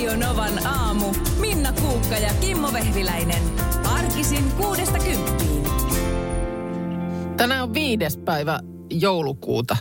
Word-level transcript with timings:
Radio 0.00 0.28
Novan 0.28 0.66
aamu. 0.66 1.14
Minna 1.40 1.72
Kuukka 1.72 2.14
ja 2.14 2.34
Kimmo 2.34 2.72
Vehviläinen. 2.72 3.42
Arkisin 3.84 4.52
kuudesta 4.52 4.98
kymppiin. 4.98 5.64
Tänään 7.36 7.62
on 7.62 7.74
viides 7.74 8.16
päivä 8.16 8.60
joulukuuta. 8.90 9.76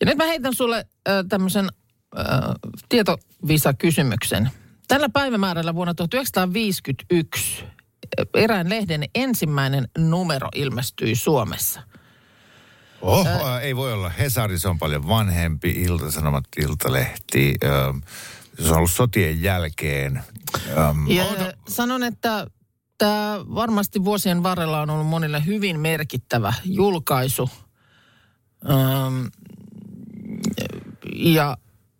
Ja 0.00 0.06
nyt 0.06 0.16
mä 0.16 0.24
heitän 0.24 0.54
sulle 0.54 0.76
äh, 1.08 1.24
tämmöisen 1.28 1.68
äh, 2.18 2.24
tietovisa-kysymyksen. 2.88 4.50
Tällä 4.88 5.08
päivämäärällä 5.08 5.74
vuonna 5.74 5.94
1951 5.94 7.64
erään 8.34 8.68
lehden 8.68 9.04
ensimmäinen 9.14 9.88
numero 9.98 10.48
ilmestyi 10.54 11.14
Suomessa. 11.14 11.82
Oh, 13.00 13.26
äh, 13.26 13.62
ei 13.62 13.76
voi 13.76 13.92
olla. 13.92 14.08
Hesari, 14.08 14.58
se 14.58 14.68
on 14.68 14.78
paljon 14.78 15.08
vanhempi. 15.08 15.70
Ilta-Sanomat, 15.70 16.44
Iltalehti. 16.56 17.54
Ähm, 17.64 17.98
se 18.62 18.68
on 18.70 18.76
ollut 18.76 18.90
sotien 18.90 19.42
jälkeen. 19.42 20.22
Ähm, 20.78 21.06
Ja 21.10 21.24
oota, 21.24 21.52
sanon, 21.68 22.02
että 22.02 22.46
tämä 22.98 23.38
varmasti 23.54 24.04
vuosien 24.04 24.42
varrella 24.42 24.80
on 24.80 24.90
ollut 24.90 25.06
monille 25.06 25.46
hyvin 25.46 25.80
merkittävä 25.80 26.54
julkaisu. 26.64 27.50
Ähm, 28.70 29.26
ja 31.14 31.56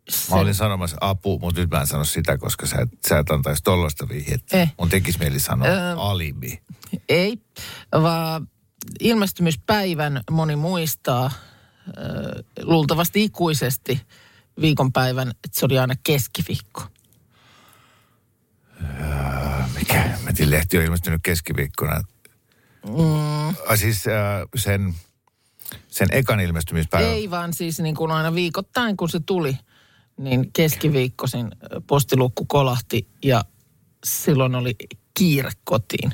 se, 0.08 0.34
Mä 0.34 0.40
olin 0.40 0.54
sanomassa 0.54 0.96
apu, 1.00 1.38
mutta 1.38 1.60
nyt 1.60 1.70
mä 1.70 1.80
en 1.80 1.86
sano 1.86 2.04
sitä, 2.04 2.38
koska 2.38 2.66
sä 2.66 2.76
et, 2.80 2.88
sä 3.08 3.18
et 3.18 3.30
antaisi 3.30 3.62
tollaista 3.62 4.08
vihjettä. 4.08 4.62
Eh. 4.62 4.72
Mun 4.78 4.88
tekisi 4.88 5.18
mieli 5.18 5.40
sanoa 5.40 5.68
Ö, 5.68 5.96
alibi. 6.00 6.62
ei, 7.08 7.38
vaan 7.92 8.48
ilmestymispäivän 9.00 10.20
moni 10.30 10.56
muistaa 10.56 11.24
äh, 11.24 11.32
luultavasti 12.62 13.24
ikuisesti 13.24 14.00
viikonpäivän, 14.60 15.30
että 15.30 15.60
se 15.60 15.66
oli 15.66 15.78
aina 15.78 15.94
keskiviikko. 16.02 16.82
Mikä? 19.78 20.18
Metin 20.24 20.50
lehti 20.50 20.78
on 20.78 20.84
ilmestynyt 20.84 21.20
keskiviikkona. 21.22 22.02
Mm. 22.86 23.76
Siis 23.76 24.06
äh, 24.06 24.14
sen, 24.56 24.94
sen 25.88 26.08
ekan 26.12 26.40
ilmestymispäivän. 26.40 27.10
Ei 27.10 27.30
vaan 27.30 27.54
siis 27.54 27.80
niin 27.80 27.94
kuin 27.94 28.10
aina 28.10 28.34
viikoittain, 28.34 28.96
kun 28.96 29.08
se 29.08 29.20
tuli, 29.20 29.58
niin 30.16 30.52
keskiviikkoisin 30.52 31.46
äh, 31.46 31.82
postilukku 31.86 32.44
kolahti 32.44 33.08
ja 33.24 33.44
silloin 34.04 34.54
oli 34.54 34.76
kiire 35.14 35.50
kotiin. 35.64 36.12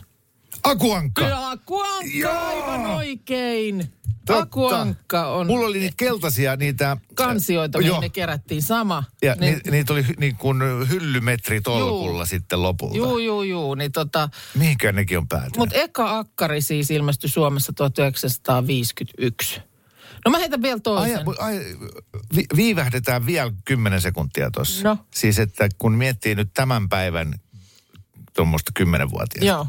Akuankka! 0.65 1.23
Ja 1.23 1.51
Akuankka, 1.51 2.11
Joo. 2.15 2.39
aivan 2.39 2.87
oikein. 2.87 3.93
Totta. 4.27 4.43
Akuankka 4.43 5.27
on 5.27 5.47
Mulla 5.47 5.67
oli 5.67 5.79
niitä 5.79 5.95
keltaisia, 5.97 6.57
niitä... 6.57 6.97
kansioita, 7.15 7.79
mihin 7.79 8.01
ne 8.01 8.09
kerättiin 8.09 8.63
sama. 8.63 9.05
Ja 9.23 9.35
niin, 9.41 9.61
ni, 9.65 9.71
niitä 9.71 9.93
oli 9.93 10.05
niin 10.19 10.37
kuin 10.37 10.63
hyllymetri 10.89 11.61
tolkulla 11.61 12.19
Juu. 12.19 12.27
sitten 12.27 12.63
lopulta. 12.63 12.97
Juu, 12.97 13.19
juu, 13.19 13.43
juu. 13.43 13.75
Niin 13.75 13.93
tota, 13.93 14.29
Mihinkään 14.55 14.95
nekin 14.95 15.19
on 15.19 15.29
päätynyt? 15.29 15.57
Mutta 15.57 15.77
eka 15.77 16.19
akkari 16.19 16.61
siis 16.61 16.91
ilmestyi 16.91 17.31
Suomessa 17.31 17.73
1951. 17.73 19.61
No 20.25 20.31
mä 20.31 20.39
heitän 20.39 20.63
vielä 20.63 20.75
Ai, 20.75 20.81
toisen. 20.81 21.25
ai, 21.39 21.61
vi, 22.37 22.45
viivähdetään 22.57 23.27
vielä 23.27 23.53
kymmenen 23.65 24.01
sekuntia 24.01 24.51
tuossa. 24.51 24.89
No. 24.89 24.99
Siis 25.15 25.39
että 25.39 25.69
kun 25.79 25.93
miettii 25.95 26.35
nyt 26.35 26.51
tämän 26.55 26.89
päivän 26.89 27.35
tuommoista 28.37 28.71
kymmenenvuotiaista. 28.75 29.47
Joo, 29.47 29.67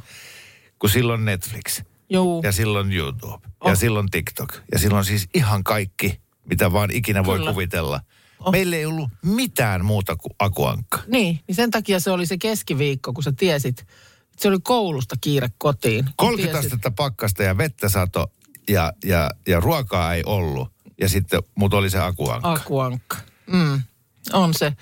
Kun 0.80 0.90
silloin 0.90 1.26
Netflix 1.26 1.82
juu. 2.10 2.42
ja 2.44 2.52
silloin 2.52 2.94
YouTube 2.94 3.48
Oh. 3.60 3.70
ja 3.70 3.76
silloin 3.76 4.12
TikTok 4.12 4.54
ja 4.72 4.80
silloin 4.80 5.06
siis 5.06 5.30
ihan 5.34 5.64
kaikki, 5.64 6.20
mitä 6.50 6.72
vaan 6.74 6.92
ikinä 6.92 7.26
voi 7.26 7.38
Kyllä. 7.38 7.52
kuvitella. 7.52 8.02
Oh. 8.40 8.52
Meillä 8.52 8.76
ei 8.76 8.86
ollut 8.86 9.10
mitään 9.26 9.86
muuta 9.86 10.16
kuin 10.16 10.32
akuankka. 10.40 11.00
Niin, 11.08 11.40
niin 11.48 11.56
sen 11.56 11.72
takia 11.72 12.00
se 12.00 12.12
oli 12.12 12.26
se 12.26 12.38
keskiviikko, 12.38 13.14
kun 13.14 13.24
sä 13.24 13.32
tiesit, 13.32 13.80
että 13.80 13.94
se 14.38 14.48
oli 14.48 14.58
koulusta 14.64 15.16
kiire 15.22 15.50
kotiin. 15.58 16.06
Kun 16.06 16.14
30 16.18 16.58
tiesit- 16.60 16.66
astetta 16.66 16.92
pakkasta 16.92 17.44
ja 17.44 17.58
vettä 17.58 17.90
sato 17.90 18.32
ja, 18.70 18.94
ja, 19.04 19.32
ja 19.48 19.60
ruokaa 19.60 20.14
ei 20.14 20.24
ollut. 20.26 20.68
Ja 21.02 21.10
sitten 21.10 21.44
mut 21.56 21.74
oli 21.74 21.90
se 21.90 22.00
akuankka. 22.00 22.54
Akuankka. 22.54 23.18
Mm, 23.48 23.82
on 24.34 24.54
se. 24.54 24.74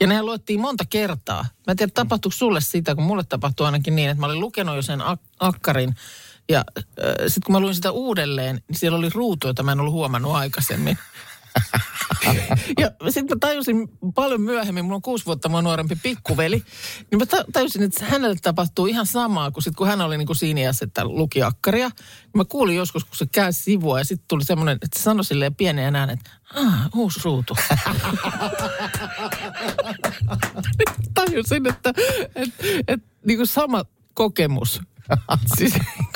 Ja 0.00 0.06
nehän 0.06 0.26
luettiin 0.26 0.60
monta 0.60 0.84
kertaa. 0.90 1.42
Mä 1.42 1.70
en 1.70 1.76
tiedä, 1.76 1.92
tapahtuiko 1.94 2.36
sulle 2.36 2.60
sitä, 2.60 2.94
kun 2.94 3.04
mulle 3.04 3.24
tapahtui 3.24 3.66
ainakin 3.66 3.96
niin, 3.96 4.10
että 4.10 4.20
mä 4.20 4.26
olin 4.26 4.40
lukenut 4.40 4.76
jo 4.76 4.82
sen 4.82 5.00
ak- 5.00 5.34
akkarin. 5.40 5.96
Ja 6.48 6.64
äh, 6.78 6.84
sitten 7.26 7.42
kun 7.46 7.52
mä 7.52 7.60
luin 7.60 7.74
sitä 7.74 7.90
uudelleen, 7.90 8.62
niin 8.68 8.78
siellä 8.78 8.98
oli 8.98 9.08
ruutu, 9.14 9.46
jota 9.46 9.62
mä 9.62 9.72
en 9.72 9.80
ollut 9.80 9.92
huomannut 9.92 10.34
aikaisemmin. 10.34 10.98
ja 12.80 12.90
sitten 13.10 13.36
mä 13.36 13.38
tajusin 13.40 13.88
paljon 14.14 14.40
myöhemmin, 14.40 14.84
mulla 14.84 14.96
on 14.96 15.02
kuusi 15.02 15.26
vuotta 15.26 15.48
mua 15.48 15.62
nuorempi 15.62 15.96
pikkuveli, 16.02 16.62
niin 17.10 17.18
mä 17.18 17.26
ta- 17.26 17.44
tajusin, 17.52 17.82
että 17.82 18.04
hänelle 18.04 18.36
tapahtuu 18.42 18.86
ihan 18.86 19.06
samaa 19.06 19.50
kuin 19.50 19.64
sit, 19.64 19.76
kun 19.76 19.86
hän 19.86 20.00
oli 20.00 20.18
niin 20.18 20.26
kuin 20.26 20.36
siinä 20.36 20.60
iässä, 20.60 20.84
että 20.84 21.04
luki 21.04 21.42
akkaria. 21.42 21.90
Mä 22.34 22.44
kuulin 22.44 22.76
joskus, 22.76 23.04
kun 23.04 23.16
se 23.16 23.26
käy 23.26 23.52
sivua 23.52 23.98
ja 23.98 24.04
sitten 24.04 24.28
tuli 24.28 24.44
semmoinen, 24.44 24.78
että 24.82 24.98
se 24.98 25.02
sanoi 25.02 25.24
silleen 25.24 25.54
pienen 25.54 25.96
äänen, 25.96 26.18
että 26.18 26.30
ah, 26.54 26.88
uusi 26.94 27.20
ruutu. 27.24 27.54
tajusin, 31.14 31.66
että, 31.66 31.92
että, 32.34 32.64
että 32.88 33.08
niin 33.24 33.38
kuin 33.38 33.46
sama 33.46 33.84
kokemus. 34.14 34.80
siis, 35.56 35.74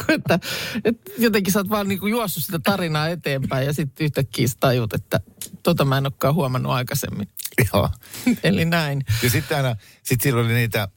että, 0.08 0.38
että 0.84 1.10
jotenkin 1.18 1.52
sä 1.52 1.58
oot 1.58 1.68
vaan 1.70 1.88
niin 1.88 2.00
kuin 2.00 2.10
juossut 2.10 2.44
sitä 2.44 2.58
tarinaa 2.58 3.08
eteenpäin 3.08 3.66
ja 3.66 3.72
sitten 3.72 4.04
yhtäkkiä 4.04 4.48
sä 4.48 4.56
tajut, 4.60 4.92
että 4.94 5.20
tota 5.62 5.84
mä 5.84 5.98
en 5.98 6.06
olekaan 6.06 6.34
huomannut 6.34 6.72
aikaisemmin. 6.72 7.28
Joo. 7.74 7.88
Eli 8.44 8.64
näin. 8.64 9.02
Ja 9.22 9.30
sitten 9.30 9.56
aina, 9.56 9.76
sit 10.02 10.20
silloin 10.20 10.46
oli 10.46 10.54
niitä 10.54 10.88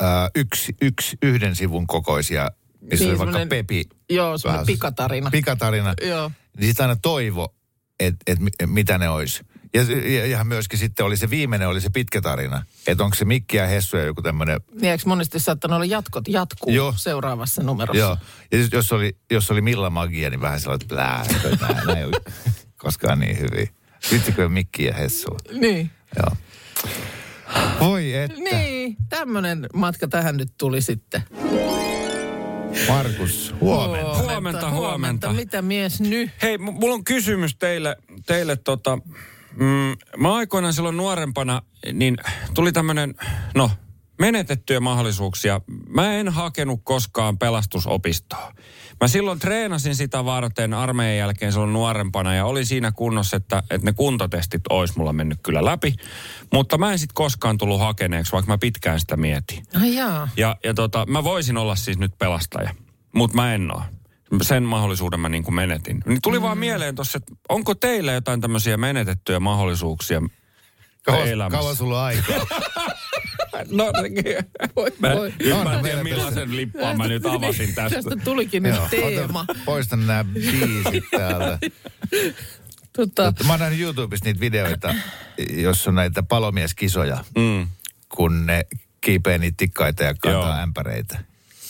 ää, 0.00 0.30
yksi, 0.34 0.74
yksi, 0.82 1.16
yhden 1.22 1.56
sivun 1.56 1.86
kokoisia, 1.86 2.50
missä 2.80 3.04
Niin, 3.04 3.10
oli 3.10 3.18
vaikka 3.32 3.46
Pepi. 3.48 3.84
Joo, 4.10 4.38
semmoinen 4.38 4.54
vähän- 4.56 4.66
pikatarina. 4.66 5.30
Pikatarina. 5.30 5.94
Joo. 6.02 6.30
Niin 6.58 6.66
sitten 6.66 6.84
aina 6.88 6.96
toivo, 7.02 7.54
että 8.00 8.18
et, 8.26 8.38
mi- 8.38 8.50
mitä 8.66 8.98
ne 8.98 9.08
olisi. 9.08 9.42
Ja, 9.74 9.82
ja, 9.82 10.26
ja 10.26 10.44
myöskin 10.44 10.78
sitten 10.78 11.06
oli 11.06 11.16
se 11.16 11.30
viimeinen, 11.30 11.68
oli 11.68 11.80
se 11.80 11.90
pitkä 11.90 12.20
tarina. 12.20 12.62
Että 12.86 13.04
onko 13.04 13.16
se 13.16 13.24
Mikki 13.24 13.56
ja 13.56 13.66
Hessu 13.66 13.96
ja 13.96 14.04
joku 14.04 14.22
tämmöinen 14.22 14.60
Niin 14.80 14.90
eikö 14.92 15.02
monesti 15.06 15.40
saattanut 15.40 15.74
olla 15.74 15.84
jatkot, 15.84 16.28
jatkuu 16.28 16.72
Joo. 16.72 16.94
seuraavassa 16.96 17.62
numerossa? 17.62 17.98
Joo. 18.00 18.16
Ja 18.52 18.58
jos- 18.58 18.72
jos 18.72 18.92
oli, 18.92 19.16
jos 19.30 19.50
oli 19.50 19.60
Milla 19.60 19.90
Magia, 19.90 20.30
niin 20.30 20.40
vähän 20.40 20.60
sellainen, 20.60 20.82
että 20.84 20.94
plää, 20.94 21.24
nämä, 21.84 21.92
ei 21.98 22.04
ole 22.04 22.16
koskaan 22.76 23.18
niin 23.20 23.38
hyviä. 23.38 23.68
Vitsikö 24.12 24.48
Mikki 24.48 24.84
ja 24.84 24.94
Hessu? 24.94 25.36
Niin. 25.52 25.90
Joo. 26.16 26.36
Voi 27.80 28.14
että. 28.14 28.36
Niin, 28.38 28.96
tämmöinen 29.08 29.66
matka 29.74 30.08
tähän 30.08 30.36
nyt 30.36 30.52
tuli 30.58 30.82
sitten. 30.82 31.22
Markus, 32.88 33.54
huomenna. 33.60 34.14
Huomenta, 34.18 34.70
huomenta. 34.70 35.32
Mitä 35.32 35.62
mies 35.62 36.00
nyt? 36.00 36.30
Hei, 36.42 36.58
m- 36.58 36.62
mulla 36.62 36.94
on 36.94 37.04
kysymys 37.04 37.56
teille, 37.56 37.96
teille 38.26 38.56
tota, 38.56 38.98
mm, 39.56 39.96
mä 40.16 40.34
aikoinaan 40.34 40.74
silloin 40.74 40.96
nuorempana, 40.96 41.62
niin 41.92 42.16
tuli 42.54 42.72
tämmönen, 42.72 43.14
no, 43.54 43.70
menetettyjä 44.20 44.80
mahdollisuuksia. 44.80 45.60
Mä 45.88 46.12
en 46.12 46.28
hakenut 46.28 46.80
koskaan 46.84 47.38
pelastusopistoa. 47.38 48.52
Mä 49.00 49.08
silloin 49.08 49.38
treenasin 49.38 49.94
sitä 49.94 50.24
varten 50.24 50.74
armeijan 50.74 51.18
jälkeen 51.18 51.52
silloin 51.52 51.72
nuorempana 51.72 52.34
ja 52.34 52.44
oli 52.44 52.64
siinä 52.64 52.92
kunnossa, 52.92 53.36
että, 53.36 53.62
että 53.70 53.84
ne 53.84 53.92
kuntotestit 53.92 54.60
olisi 54.70 54.94
mulla 54.98 55.12
mennyt 55.12 55.38
kyllä 55.42 55.64
läpi. 55.64 55.94
Mutta 56.52 56.78
mä 56.78 56.92
en 56.92 56.98
sitten 56.98 57.14
koskaan 57.14 57.58
tullut 57.58 57.80
hakeneeksi, 57.80 58.32
vaikka 58.32 58.52
mä 58.52 58.58
pitkään 58.58 59.00
sitä 59.00 59.16
mietin. 59.16 59.62
Jaa. 59.82 60.28
Ja, 60.36 60.56
ja 60.64 60.74
tota, 60.74 61.06
mä 61.06 61.24
voisin 61.24 61.56
olla 61.56 61.76
siis 61.76 61.98
nyt 61.98 62.18
pelastaja, 62.18 62.74
mutta 63.14 63.36
mä 63.36 63.54
en 63.54 63.76
ole. 63.76 63.82
Sen 64.42 64.62
mahdollisuuden 64.62 65.20
mä 65.20 65.28
niin 65.28 65.42
kuin 65.44 65.54
menetin. 65.54 66.00
Niin 66.06 66.22
tuli 66.22 66.38
mm. 66.38 66.42
vaan 66.42 66.58
mieleen 66.58 66.94
tuossa, 66.94 67.16
että 67.16 67.32
onko 67.48 67.74
teillä 67.74 68.12
jotain 68.12 68.40
tämmöisiä 68.40 68.76
menetettyjä 68.76 69.40
mahdollisuuksia 69.40 70.20
Kauan, 71.02 71.28
elämässä? 71.28 71.58
kauan 71.58 71.76
sulla 71.76 71.98
on 71.98 72.04
aikaa? 72.04 72.46
No, 73.70 73.84
Voi, 74.76 74.92
mä, 74.98 75.14
voi. 75.14 75.32
mä 75.64 75.74
en 75.74 75.82
tiedä 75.82 76.02
millaisen 76.04 76.56
lippaan 76.56 76.96
mä 76.98 77.08
nyt 77.08 77.26
avasin 77.26 77.74
tästä. 77.74 77.96
Tästä 78.02 78.16
tulikin 78.24 78.62
nyt 78.62 78.74
Joo, 78.74 78.88
teema. 78.90 79.44
ota- 79.48 79.58
Poistan 79.64 80.06
nämä 80.06 80.24
biisit 80.24 81.04
täältä. 81.10 81.58
Tota, 82.96 83.34
Mä 83.46 83.52
oon 83.52 83.60
nähnyt 83.60 83.80
YouTubessa 83.80 84.24
niitä 84.24 84.40
videoita, 84.40 84.94
jossa 85.50 85.90
on 85.90 85.94
näitä 85.94 86.22
palomieskisoja, 86.22 87.24
Mm. 87.36 87.68
kun 88.08 88.46
ne 88.46 88.66
kiipee 89.00 89.38
niitä 89.38 89.56
tikkaita 89.56 90.02
ja 90.04 90.14
kantaa 90.14 90.54
Joo. 90.54 90.62
ämpäreitä. 90.62 91.14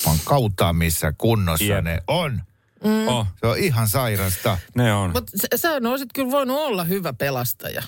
Mä 0.07 0.11
oon 0.11 0.19
kautta 0.25 0.73
missä 0.73 1.13
kunnossa 1.19 1.65
Jep. 1.65 1.85
ne 1.85 1.99
on. 2.07 2.43
Mm. 2.85 3.09
Oh, 3.09 3.27
Se 3.41 3.47
on 3.47 3.59
ihan 3.59 3.89
sairasta. 3.89 4.59
ne 4.75 4.93
on. 4.93 5.11
Mutta 5.13 5.33
sä 5.57 5.71
olisit 5.91 6.09
kyllä 6.15 6.31
voinut 6.31 6.57
olla 6.59 6.85
hyvä 6.85 7.13
pelastaja. 7.13 7.83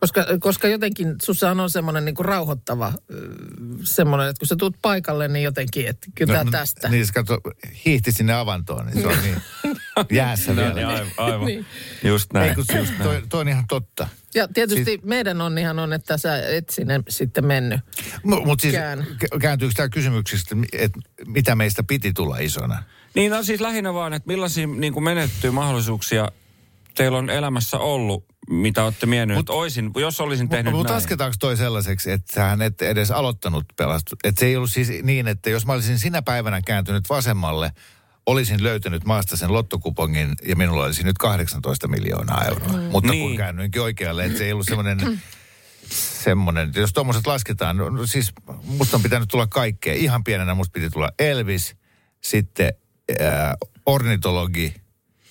Koska, 0.00 0.26
koska 0.40 0.68
jotenkin 0.68 1.14
sussa 1.22 1.50
on 1.50 1.70
semmoinen 1.70 2.04
niinku 2.04 2.22
rauhoittava, 2.22 2.92
semmoinen, 3.84 4.28
että 4.28 4.40
kun 4.40 4.48
sä 4.48 4.56
tuut 4.56 4.76
paikalle, 4.82 5.28
niin 5.28 5.44
jotenkin, 5.44 5.88
että 5.88 6.06
kyllä 6.14 6.44
no, 6.44 6.50
tästä. 6.50 6.88
Niin, 6.88 7.00
jos 7.00 7.12
katso, 7.12 7.38
hiihti 7.86 8.12
sinne 8.12 8.34
avantoon, 8.34 8.86
niin 8.86 9.00
se 9.00 9.06
on 9.06 9.16
niin. 9.24 9.42
Jäässä 10.10 10.56
vielä. 10.56 10.74
Niin, 10.74 10.86
aivan, 10.86 11.12
aivan. 11.16 11.46
Niin. 11.46 11.66
just 12.04 12.32
näin. 12.32 12.48
Ei, 12.48 12.54
kun 12.54 12.64
se, 12.64 12.86
toi, 13.02 13.22
toi 13.28 13.40
on 13.40 13.48
ihan 13.48 13.64
totta. 13.68 14.08
Ja 14.34 14.48
tietysti 14.48 14.84
siis... 14.84 15.02
meidän 15.02 15.40
onnihan 15.40 15.78
on, 15.78 15.92
että 15.92 16.16
sä 16.16 16.48
et 16.48 16.68
sinne 16.68 17.00
sitten 17.08 17.46
mennyt. 17.46 17.80
Mutta 18.22 18.62
siis 18.62 18.74
Kään. 18.74 19.06
kä- 19.24 19.38
kääntyykö 19.38 19.74
tämä 19.76 19.88
kysymyksistä, 19.88 20.56
että 20.72 21.00
mitä 21.26 21.54
meistä 21.54 21.82
piti 21.82 22.12
tulla 22.12 22.38
isona? 22.38 22.82
Niin 23.14 23.32
no 23.32 23.42
siis 23.42 23.60
lähinnä 23.60 23.94
vaan, 23.94 24.12
että 24.12 24.26
millaisia 24.26 24.66
niin 24.66 24.92
kuin 24.92 25.04
menettyjä 25.04 25.52
mahdollisuuksia 25.52 26.28
teillä 26.94 27.18
on 27.18 27.30
elämässä 27.30 27.78
ollut, 27.78 28.24
mitä 28.50 28.84
olette 28.84 29.06
miettinyt, 29.06 29.40
että 29.40 29.52
oisin, 29.52 29.90
jos 29.96 30.20
olisin 30.20 30.48
tehnyt 30.48 30.72
Mutta 30.72 30.92
näin. 30.92 30.96
lasketaanko 30.96 31.36
toi 31.40 31.56
sellaiseksi, 31.56 32.10
että 32.10 32.32
sähän 32.34 32.62
et 32.62 32.82
edes 32.82 33.10
aloittanut 33.10 33.64
pelastus? 33.76 34.18
Että 34.24 34.40
se 34.40 34.46
ei 34.46 34.56
ollut 34.56 34.70
siis 34.70 34.92
niin, 35.02 35.28
että 35.28 35.50
jos 35.50 35.66
mä 35.66 35.72
olisin 35.72 35.98
sinä 35.98 36.22
päivänä 36.22 36.62
kääntynyt 36.62 37.08
vasemmalle, 37.08 37.72
olisin 38.26 38.62
löytänyt 38.62 39.04
maasta 39.04 39.36
sen 39.36 39.52
lottokupongin 39.52 40.34
ja 40.42 40.56
minulla 40.56 40.84
olisi 40.84 41.02
nyt 41.04 41.18
18 41.18 41.88
miljoonaa 41.88 42.44
euroa. 42.44 42.72
Mm. 42.72 42.82
Mutta 42.82 43.10
niin. 43.12 43.28
kun 43.28 43.36
käännyinkin 43.36 43.82
oikealle, 43.82 44.24
että 44.24 44.38
se 44.38 44.44
ei 44.44 44.52
ollut 44.52 44.66
semmoinen, 44.66 45.20
semmoinen, 45.90 46.72
jos 46.76 46.92
tuommoiset 46.92 47.26
lasketaan, 47.26 47.76
no, 47.76 47.88
no 47.88 48.06
siis 48.06 48.32
musta 48.64 48.96
on 48.96 49.02
pitänyt 49.02 49.28
tulla 49.28 49.46
kaikkea. 49.46 49.94
Ihan 49.94 50.24
pienenä 50.24 50.54
musta 50.54 50.72
piti 50.72 50.90
tulla 50.90 51.10
Elvis, 51.18 51.76
sitten 52.20 52.72
äh, 53.20 53.52
ornitologi, 53.86 54.74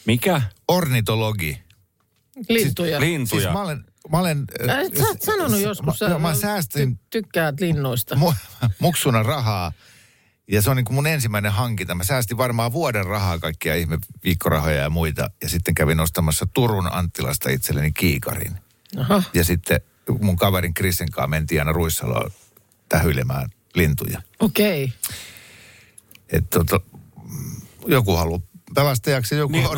Mikä? 0.06 0.42
ornitologi. 0.68 1.65
Lintuja. 2.50 3.00
Lintuja. 3.00 3.42
Siis 3.42 3.53
mä 3.53 3.62
olen, 3.62 3.86
mä 4.12 4.19
olen 4.19 4.45
Äh, 4.69 4.77
Sä 4.97 5.03
oot 5.07 5.21
sanonut 5.21 5.59
joskus, 5.59 5.86
Mä, 5.86 5.94
sä 5.94 6.06
joo, 6.06 6.19
mä 6.19 6.36
säästin 6.36 6.94
ty- 6.94 7.07
tykkäät 7.09 7.59
linnuista. 7.59 8.15
mu- 8.21 8.69
muksuna 8.80 9.24
rahaa. 9.24 9.71
Ja 10.51 10.62
se 10.62 10.69
on 10.69 10.75
niin 10.75 10.86
kuin 10.86 10.95
mun 10.95 11.07
ensimmäinen 11.07 11.51
hankinta. 11.51 11.95
Mä 11.95 12.03
säästin 12.03 12.38
varmaan 12.38 12.74
vuoden 12.74 13.06
rahaa 13.06 13.39
kaikkia 13.39 13.75
ihme 13.75 13.97
viikkorahoja 14.24 14.75
ja 14.75 14.89
muita. 14.89 15.30
Ja 15.42 15.50
sitten 15.50 15.75
kävin 15.75 16.00
ostamassa 16.00 16.45
Turun 16.53 16.94
Anttilasta 16.94 17.50
itselleni 17.50 17.92
kiikarin. 17.92 18.56
Aha. 18.97 19.24
Ja 19.33 19.44
sitten 19.44 19.81
mun 20.21 20.36
kaverin 20.36 20.74
Krisen 20.74 21.12
kanssa 21.12 21.27
mentiin 21.27 21.62
aina 21.62 21.71
Ruissaloon 21.71 22.31
tähyilemään 22.89 23.50
lintuja. 23.75 24.21
Okei. 24.39 24.83
Okay. 24.83 25.18
Että 26.30 26.59
tota, 26.59 26.80
joku 27.88 28.15
haluaa 28.15 28.39
pelastajaksi 28.76 29.36
ja 29.36 29.40
joku 29.40 29.52
niin, 29.52 29.64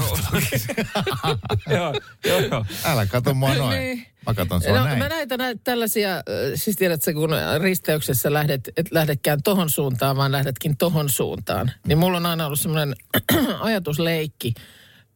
joo, 1.70 1.94
joo, 2.26 2.40
joo. 2.40 2.66
Älä 2.86 3.06
kato 3.06 3.34
mua 3.34 3.54
noin. 3.54 3.80
Niin. 3.80 4.06
Mä 4.28 4.34
katon 4.34 4.62
sua 4.62 4.78
No, 4.78 4.84
näin. 4.84 5.00
mä 5.00 5.10
näitä, 5.10 5.38
näitä 5.38 5.62
tällaisia, 5.64 6.16
äh, 6.16 6.24
siis 6.56 6.76
tiedätkö, 6.76 7.14
kun 7.14 7.30
risteyksessä 7.62 8.34
lähdet, 8.34 8.70
et 8.78 8.92
lähdekään 8.92 9.44
tohon 9.44 9.70
suuntaan, 9.70 10.18
vaan 10.18 10.32
lähdetkin 10.32 10.78
tohon 10.78 11.10
suuntaan. 11.10 11.72
Niin 11.88 11.98
mulla 11.98 12.18
on 12.18 12.26
aina 12.26 12.46
ollut 12.46 12.60
semmoinen 12.60 12.96
ajatusleikki. 13.60 14.54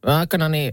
Mä 0.06 0.18
aikanani 0.18 0.72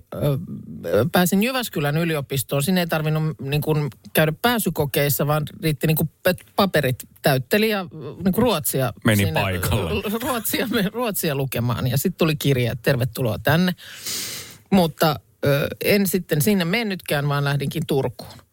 pääsin 1.12 1.44
Jyväskylän 1.44 1.98
yliopistoon. 1.98 2.64
Sinne 2.64 2.82
ei 2.82 2.88
tarvinnut 2.88 3.40
niin 3.42 3.62
kuin, 3.62 3.88
käydä 4.14 4.34
pääsykokeissa, 4.42 5.28
vaan 5.28 5.44
riitti 5.64 5.88
niin 5.88 5.98
kuin, 5.98 6.10
paperit 6.56 6.96
täytteli 7.22 7.70
ja 7.70 7.86
niin 8.24 8.34
kuin 8.34 8.44
ruotsia. 8.44 8.94
Meni 9.06 9.32
paikalle. 9.34 10.04
Ruotsia, 10.22 10.68
ruotsia 10.94 11.36
lukemaan 11.36 11.88
ja 11.88 11.98
sitten 11.98 12.18
tuli 12.18 12.36
kirje, 12.36 12.72
että 12.72 12.84
tervetuloa 12.84 13.40
tänne. 13.40 13.76
Mutta 14.72 15.20
ö, 15.46 15.68
en 15.84 16.08
sitten 16.08 16.42
sinne 16.42 16.66
mennytkään, 16.66 17.30
vaan 17.30 17.44
lähdinkin 17.44 17.84
Turkuun 17.88 18.49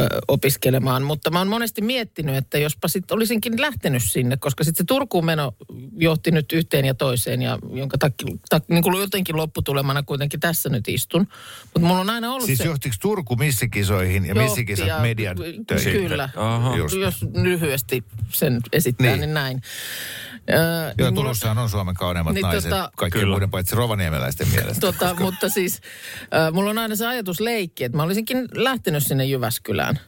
ö, 0.00 0.06
opiskelemaan. 0.28 1.02
Mutta 1.02 1.30
mä 1.30 1.38
oon 1.38 1.48
monesti 1.48 1.82
miettinyt, 1.82 2.36
että 2.36 2.58
jospa 2.58 2.88
sitten 2.88 3.14
olisinkin 3.14 3.60
lähtenyt 3.60 4.02
sinne, 4.02 4.36
koska 4.36 4.64
sitten 4.64 4.84
se 4.84 4.86
Turkuun 4.86 5.24
meno 5.24 5.52
johti 5.96 6.30
nyt 6.30 6.52
yhteen 6.52 6.84
ja 6.84 6.94
toiseen, 6.94 7.42
ja 7.42 7.58
jonka 7.72 7.98
takia 7.98 8.36
tak, 8.48 8.64
niin 8.68 8.82
kuin 8.82 9.00
jotenkin 9.00 9.36
lopputulemana 9.36 10.02
kuitenkin 10.02 10.40
tässä 10.40 10.68
nyt 10.68 10.88
istun. 10.88 11.26
Mutta 11.64 11.80
mulla 11.80 12.00
on 12.00 12.10
aina 12.10 12.32
ollut 12.32 12.46
Siis 12.46 12.58
se... 12.58 12.64
johtiko 12.64 12.94
Turku 13.00 13.36
missikisoihin 13.36 14.24
ja 14.24 14.28
Johti 14.28 14.42
missikisat 14.42 14.86
ja- 14.86 14.98
median 15.00 15.36
töihin? 15.66 15.92
Kyllä. 15.92 16.28
Aha. 16.36 16.76
Just. 16.76 16.94
Jos 16.94 17.24
lyhyesti 17.34 18.04
sen 18.30 18.60
esittää, 18.72 19.06
niin, 19.06 19.20
niin 19.20 19.34
näin. 19.34 19.62
Ö, 20.50 20.52
Joo, 20.52 20.92
niin 20.96 21.14
mulla- 21.14 21.14
Turussahan 21.14 21.58
on 21.58 21.70
Suomen 21.70 21.94
kauneimmat 21.94 22.34
Niin 22.34 22.42
naiset, 22.42 22.70
tota- 22.72 22.90
kaikkien 22.96 23.22
Kyllä. 23.22 23.34
muiden 23.34 23.50
paitsi 23.50 23.76
rovaniemeläisten 23.76 24.48
mielestä. 24.54 24.80
Tota, 24.80 25.14
mutta 25.20 25.48
siis 25.48 25.80
äh, 26.34 26.52
mulla 26.52 26.70
on 26.70 26.78
aina 26.78 26.96
se 26.96 27.06
ajatusleikki, 27.06 27.84
että 27.84 27.96
mä 27.96 28.02
olisinkin 28.02 28.48
lähtenyt 28.54 29.06
sinne 29.06 29.24
Jyväskylään. 29.24 29.98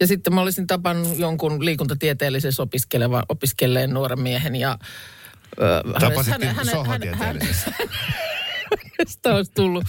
Ja 0.00 0.06
sitten 0.06 0.34
mä 0.34 0.40
olisin 0.40 0.66
tapannut 0.66 1.18
jonkun 1.18 1.64
liikuntatieteellisessä 1.64 2.62
opiskeleva, 2.62 3.22
opiskelleen 3.28 3.90
nuoren 3.90 4.20
miehen 4.20 4.56
ja... 4.56 4.78
Äh, 5.62 6.00
Tapasittiin 6.00 6.54
sohvatieteellisessä. 6.70 7.70
hänestä 8.98 9.34
olisi 9.34 9.52
tullut 9.54 9.84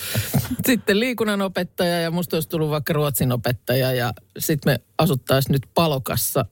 sitten 0.65 0.99
liikunnan 0.99 1.41
opettaja 1.41 2.01
ja 2.01 2.11
musta 2.11 2.37
olisi 2.37 2.49
tullut 2.49 2.69
vaikka 2.69 2.93
ruotsin 2.93 3.31
opettaja 3.31 3.91
ja 3.93 4.13
sitten 4.39 4.73
me 4.73 4.79
asuttaisiin 4.97 5.51
nyt 5.53 5.61
palokassa 5.73 6.45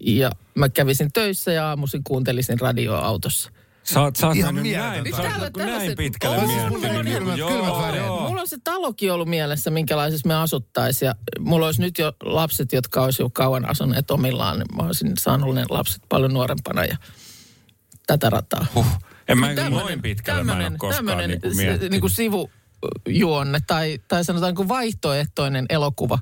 ja 0.00 0.30
mä 0.56 0.68
kävisin 0.68 1.12
töissä 1.12 1.52
ja 1.52 1.68
aamuisin 1.68 2.04
kuuntelisin 2.04 2.60
radioa 2.60 2.98
autossa. 2.98 3.50
Sä 3.84 4.00
oot, 4.00 4.16
sä 4.16 4.26
oot 4.26 4.36
Ihan 4.36 4.54
mennyt 4.54 4.72
näin, 4.72 5.00
oot 5.14 5.22
Täällä- 5.22 5.38
näin 5.38 5.52
tällaiset- 5.52 5.96
pitkälle 5.96 6.36
On, 6.38 6.46
miettinyt. 6.46 6.82
mulla 6.82 6.98
on 6.98 7.06
kylmät- 7.06 7.38
Joo, 7.38 7.50
kylmät 7.50 7.78
väreet. 7.82 8.06
joo. 8.06 8.28
Mulla 8.28 8.40
on 8.40 8.48
se 8.48 8.56
talokin 8.64 9.12
ollut 9.12 9.28
mielessä, 9.28 9.70
minkälaisessa 9.70 10.28
me 10.28 10.34
asuttaisiin. 10.34 11.06
Ja 11.06 11.14
mulla 11.40 11.66
olisi 11.66 11.80
nyt 11.80 11.98
jo 11.98 12.12
lapset, 12.22 12.72
jotka 12.72 13.02
olisi 13.02 13.22
jo 13.22 13.30
kauan 13.30 13.68
asuneet 13.70 14.10
omillaan. 14.10 14.58
Niin 14.58 14.76
mä 14.76 14.82
olisin 14.82 15.12
saanut 15.18 15.54
ne 15.54 15.64
lapset 15.70 16.02
paljon 16.08 16.32
nuorempana 16.34 16.84
ja 16.84 16.96
tätä 18.06 18.30
rataa. 18.30 18.66
Huh. 18.74 18.86
En 19.28 19.38
mä 19.38 19.46
Tämmönen- 19.54 19.72
noin 19.72 20.02
pitkälle 20.02 20.42
mä 20.44 20.52
en 20.52 20.56
ole 20.56 20.64
tämmönen- 20.64 20.78
koskaan 20.78 21.06
tämmönen 21.06 21.30
niin 21.30 21.40
kuin 21.40 21.56
se- 21.56 21.62
miettinyt. 21.64 21.90
niin 21.90 22.00
kuin 22.00 22.10
sivujuonne 22.10 23.58
tai, 23.66 23.98
tai 24.08 24.24
sanotaan 24.24 24.54
kuin 24.54 24.68
vaihtoehtoinen 24.68 25.66
elokuva. 25.68 26.18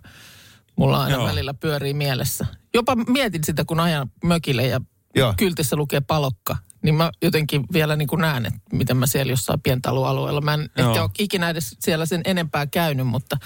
Mulla 0.76 1.02
aina 1.02 1.16
Joo. 1.16 1.26
välillä 1.26 1.54
pyörii 1.54 1.94
mielessä. 1.94 2.46
Jopa 2.74 2.94
mietin 2.96 3.44
sitä, 3.44 3.64
kun 3.64 3.80
ajan 3.80 4.10
mökille 4.24 4.66
ja 4.66 4.80
Joo. 5.14 5.34
kyltissä 5.36 5.76
lukee 5.76 6.00
palokka. 6.00 6.56
Niin 6.82 6.94
mä 6.94 7.10
jotenkin 7.22 7.64
vielä 7.72 7.96
niin 7.96 8.08
kuin 8.08 8.20
näen, 8.20 8.46
että 8.46 8.60
miten 8.72 8.96
mä 8.96 9.06
siellä 9.06 9.32
jossain 9.32 9.60
pientaloalueella. 9.60 10.40
Mä 10.40 10.54
en 10.54 10.70
Joo. 10.78 10.88
ehkä 10.88 11.02
ole 11.02 11.10
ikinä 11.18 11.50
edes 11.50 11.76
siellä 11.80 12.06
sen 12.06 12.20
enempää 12.24 12.66
käynyt, 12.66 13.06
mutta 13.06 13.36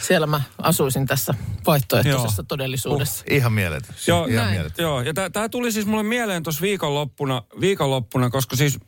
siellä 0.00 0.26
mä 0.26 0.40
asuisin 0.58 1.06
tässä 1.06 1.34
vaihtoehtoisessa 1.66 2.42
Joo. 2.42 2.46
todellisuudessa. 2.48 3.24
Ihan 3.30 3.52
mieletön. 3.52 3.94
Joo, 4.06 4.26
Ihan 4.26 4.50
mieletön. 4.50 4.82
Joo, 4.82 5.00
ja 5.00 5.12
tämä 5.32 5.48
tuli 5.48 5.72
siis 5.72 5.86
mulle 5.86 6.02
mieleen 6.02 6.42
tuossa 6.42 6.62
viikonloppuna, 6.62 7.42
viikonloppuna, 7.60 8.30
koska 8.30 8.56
siis 8.56 8.78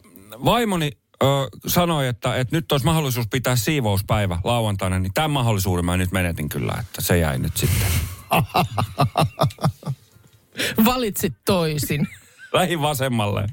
vaimoni 0.45 0.93
ö, 1.23 1.27
sanoi, 1.67 2.09
että, 2.09 2.37
että 2.37 2.57
nyt 2.57 2.73
olisi 2.73 2.87
mahdollisuus 2.87 3.27
pitää 3.31 3.57
siivouspäivä 3.57 4.39
lauantaina, 4.45 4.99
niin 4.99 5.15
tämän 5.15 5.31
mahdollisuuden 5.31 5.85
mä 5.85 5.97
nyt 5.97 6.13
menetin 6.13 6.49
kyllä, 6.49 6.73
että 6.81 7.03
se 7.03 7.19
jäi 7.19 7.39
nyt 7.39 7.57
sitten. 7.57 7.89
Valitsit 10.85 11.35
toisin. 11.45 12.09
Lähin 12.53 12.83
vasemmalle. 12.83 13.47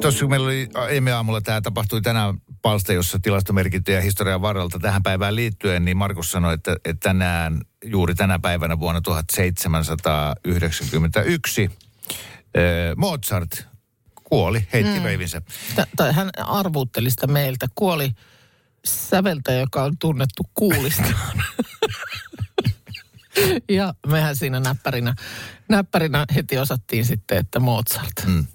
Tuossa 0.00 0.20
kun 0.20 0.30
meillä 0.30 0.46
oli 0.46 0.68
aiemmin 0.74 1.14
aamulla, 1.14 1.40
tämä 1.40 1.60
tapahtui 1.60 2.02
tänään 2.02 2.34
palsta, 2.62 2.92
jossa 2.92 3.18
tilastomerkintöjä 3.18 4.00
historian 4.00 4.42
varrelta 4.42 4.78
tähän 4.78 5.02
päivään 5.02 5.36
liittyen, 5.36 5.84
niin 5.84 5.96
Markus 5.96 6.30
sanoi, 6.30 6.54
että, 6.54 6.76
että 6.84 7.08
tänään, 7.08 7.60
juuri 7.84 8.14
tänä 8.14 8.38
päivänä 8.38 8.80
vuonna 8.80 9.00
1791, 9.00 11.64
äh, 11.64 11.70
Mozart 12.96 13.66
kuoli, 14.28 14.68
heitti 14.72 14.98
mm. 14.98 15.04
veivinsä. 15.04 15.42
Tai 15.96 16.12
hän 16.12 16.30
arvuutteli 16.38 17.10
sitä 17.10 17.26
meiltä. 17.26 17.66
Kuoli 17.74 18.10
säveltäjä, 18.84 19.60
joka 19.60 19.82
on 19.82 19.98
tunnettu 19.98 20.42
kuulistaan. 20.54 21.42
ja 23.68 23.94
mehän 24.06 24.36
siinä 24.36 24.60
näppärinä, 24.60 25.14
näppärinä 25.68 26.24
heti 26.34 26.58
osattiin 26.58 27.04
sitten, 27.04 27.38
että 27.38 27.60
Mozart. 27.60 28.26
Mm. 28.26 28.46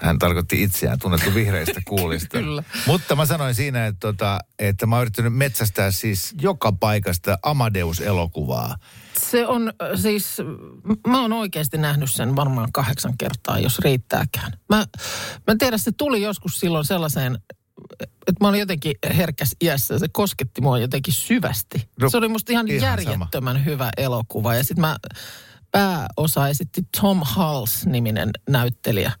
Hän 0.00 0.18
tarkoitti 0.18 0.62
itseään 0.62 0.98
tunnettu 0.98 1.34
vihreistä 1.34 1.80
kuulista. 1.88 2.38
Kyllä. 2.38 2.62
Mutta 2.86 3.16
mä 3.16 3.26
sanoin 3.26 3.54
siinä, 3.54 3.86
että, 3.86 4.00
tota, 4.00 4.38
että 4.58 4.86
mä 4.86 4.96
oon 4.96 5.02
yrittänyt 5.02 5.34
metsästää 5.34 5.90
siis 5.90 6.34
joka 6.40 6.72
paikasta 6.72 7.38
Amadeus-elokuvaa. 7.42 8.76
Se 9.20 9.46
on 9.46 9.68
äh, 9.68 10.00
siis, 10.00 10.36
mä 11.06 11.20
oon 11.20 11.32
oikeasti 11.32 11.78
nähnyt 11.78 12.10
sen 12.12 12.36
varmaan 12.36 12.72
kahdeksan 12.72 13.18
kertaa, 13.18 13.58
jos 13.58 13.78
riittääkään. 13.78 14.52
Mä, 14.68 14.76
mä 15.46 15.52
en 15.52 15.58
tiedä, 15.58 15.78
se 15.78 15.92
tuli 15.92 16.22
joskus 16.22 16.60
silloin 16.60 16.84
sellaiseen, 16.84 17.38
että 18.00 18.44
mä 18.44 18.48
olin 18.48 18.60
jotenkin 18.60 18.94
herkäs 19.16 19.56
iässä 19.62 19.94
ja 19.94 19.98
se 19.98 20.08
kosketti 20.12 20.60
mua 20.60 20.78
jotenkin 20.78 21.14
syvästi. 21.14 21.88
No, 22.00 22.10
se 22.10 22.16
oli 22.16 22.28
musta 22.28 22.52
ihan, 22.52 22.68
ihan 22.68 22.90
järjettömän 22.90 23.64
hyvä 23.64 23.90
elokuva. 23.96 24.54
Ja 24.54 24.64
sitten 24.64 24.80
mä 24.80 24.96
pääosa 25.70 26.48
esitti 26.48 26.82
Tom 27.00 27.22
Hulse-niminen 27.36 28.30
näyttelijä 28.48 29.12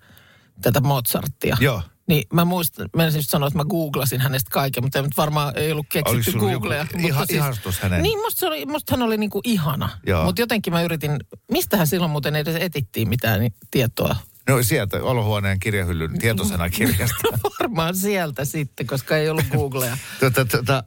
tätä 0.62 0.80
Mozartia. 0.80 1.56
Joo. 1.60 1.82
Niin 2.08 2.26
mä 2.32 2.44
muistan, 2.44 2.88
mä 2.96 3.06
just 3.06 3.30
sanoa, 3.30 3.46
että 3.46 3.58
mä 3.58 3.64
googlasin 3.64 4.20
hänestä 4.20 4.50
kaiken, 4.50 4.84
mutta 4.84 5.02
nyt 5.02 5.16
varmaan 5.16 5.58
ei 5.58 5.72
ollut 5.72 5.86
keksitty 5.92 6.30
joku 6.30 6.46
Googlea. 6.46 6.86
iha- 6.98 7.26
ihastus 7.30 7.80
hänen? 7.80 8.02
Niin, 8.02 8.18
musta, 8.18 8.40
se 8.40 8.46
oli, 8.46 8.66
musta 8.66 8.92
hän 8.96 9.02
oli 9.02 9.16
niinku 9.16 9.40
ihana. 9.44 9.88
Mutta 10.24 10.42
jotenkin 10.42 10.72
mä 10.72 10.82
yritin, 10.82 11.16
mistähän 11.50 11.86
silloin 11.86 12.10
muuten 12.10 12.36
edes 12.36 12.56
etittiin 12.60 13.08
mitään 13.08 13.40
niin, 13.40 13.54
tietoa 13.70 14.16
No 14.48 14.62
sieltä 14.62 15.02
olohuoneen 15.02 15.60
kirjahyllyn 15.60 16.18
tietosanakirjasta. 16.18 17.28
Varmaan 17.60 17.96
sieltä 17.96 18.44
sitten, 18.44 18.86
koska 18.86 19.16
ei 19.16 19.30
ollut 19.30 19.44
Googlea. 19.52 19.98
tota, 20.20 20.44
tota, 20.44 20.84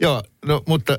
joo, 0.00 0.22
no 0.44 0.62
mutta 0.66 0.98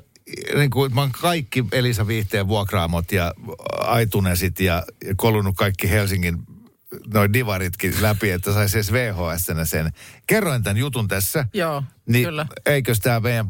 niin 0.56 0.70
kuin, 0.70 0.96
mä 0.96 1.02
oon 1.02 1.12
kaikki 1.12 1.66
Elisa 1.72 2.08
Viihteen 2.08 2.48
vuokraamot 2.48 3.12
ja 3.12 3.34
Aitunesit 3.80 4.60
ja 4.60 4.84
kolunut 5.16 5.56
kaikki 5.56 5.90
Helsingin 5.90 6.38
noin 7.14 7.34
divaritkin 7.34 7.94
läpi, 8.02 8.32
että 8.32 8.54
saisi 8.54 8.78
edes 8.78 8.92
VHS 8.92 9.46
sen. 9.70 9.92
Kerroin 10.28 10.64
tämän 10.64 10.78
jutun 10.78 11.08
tässä. 11.08 11.46
Joo, 11.54 11.84
niin 12.06 12.26
kyllä. 12.26 12.46
eikös 12.66 13.00
tämä 13.00 13.20
meidän 13.20 13.48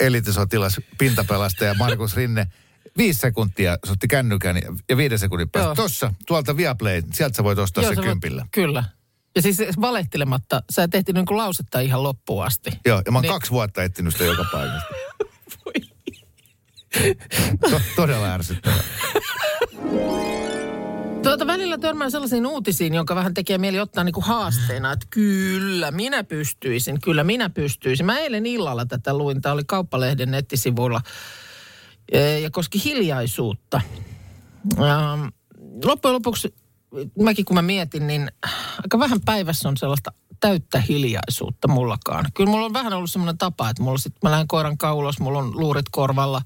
elitisotilas 0.00 0.80
pintapelastaja 0.98 1.74
Markus 1.74 2.16
Rinne 2.16 2.46
viisi 2.96 3.20
sekuntia 3.20 3.78
se 3.86 3.92
otti 3.92 4.08
kännykän 4.08 4.56
ja- 4.88 4.96
viiden 4.96 5.18
sekunnin 5.18 5.50
päästä. 5.50 5.66
Joo. 5.68 5.74
Tossa, 5.74 6.14
tuolta 6.26 6.56
Viaplay, 6.56 7.02
sieltä 7.12 7.36
sä 7.36 7.44
voit 7.44 7.58
ostaa 7.58 7.82
Joo, 7.84 7.90
sen 7.90 7.96
sä 7.96 8.00
voit- 8.02 8.08
kympillä. 8.10 8.46
Kyllä. 8.50 8.84
Ja 9.36 9.42
siis 9.42 9.58
valehtelematta, 9.80 10.62
sä 10.70 10.82
et 10.82 10.94
ehtinyt 10.94 11.24
niin 11.28 11.36
lausetta 11.36 11.80
ihan 11.80 12.02
loppuun 12.02 12.44
asti. 12.44 12.70
Joo, 12.86 13.02
ja 13.06 13.12
mä 13.12 13.18
oon 13.18 13.22
Niin. 13.22 13.32
kaksi 13.32 13.50
vuotta 13.50 13.82
etsinyt 13.82 14.12
sitä 14.12 14.24
joka 14.24 14.44
paikasta. 14.52 14.94
To- 17.70 17.80
todella 17.96 18.34
ärsyttävää. 18.34 18.78
Tuota 21.22 21.46
välillä 21.46 21.78
törmään 21.78 22.10
sellaisiin 22.10 22.46
uutisiin, 22.46 22.94
jonka 22.94 23.14
vähän 23.14 23.34
tekee 23.34 23.58
mieli 23.58 23.80
ottaa 23.80 24.04
niinku 24.04 24.20
haasteena, 24.20 24.92
että 24.92 25.06
kyllä 25.10 25.90
minä 25.90 26.24
pystyisin, 26.24 27.00
kyllä 27.00 27.24
minä 27.24 27.50
pystyisin. 27.50 28.06
Mä 28.06 28.18
eilen 28.18 28.46
illalla 28.46 28.86
tätä 28.86 29.18
luin, 29.18 29.40
tämä 29.40 29.52
oli 29.52 29.64
Kauppalehden 29.64 30.30
nettisivuilla 30.30 31.00
ja 32.42 32.50
koski 32.50 32.84
hiljaisuutta. 32.84 33.80
Ja 34.78 35.18
loppujen 35.84 36.14
lopuksi, 36.14 36.54
mäkin 37.22 37.44
kun 37.44 37.54
mä 37.54 37.62
mietin, 37.62 38.06
niin 38.06 38.32
aika 38.82 38.98
vähän 38.98 39.20
päivässä 39.24 39.68
on 39.68 39.76
sellaista 39.76 40.12
täyttä 40.40 40.80
hiljaisuutta 40.80 41.68
mullakaan. 41.68 42.24
Kyllä 42.34 42.50
mulla 42.50 42.66
on 42.66 42.72
vähän 42.72 42.92
ollut 42.92 43.10
semmoinen 43.10 43.38
tapa, 43.38 43.70
että 43.70 43.82
mulla 43.82 43.98
sit, 43.98 44.14
mä 44.22 44.30
lähden 44.30 44.48
koiran 44.48 44.78
kaulos, 44.78 45.20
mulla 45.20 45.38
on 45.38 45.60
luurit 45.60 45.86
korvalla, 45.90 46.42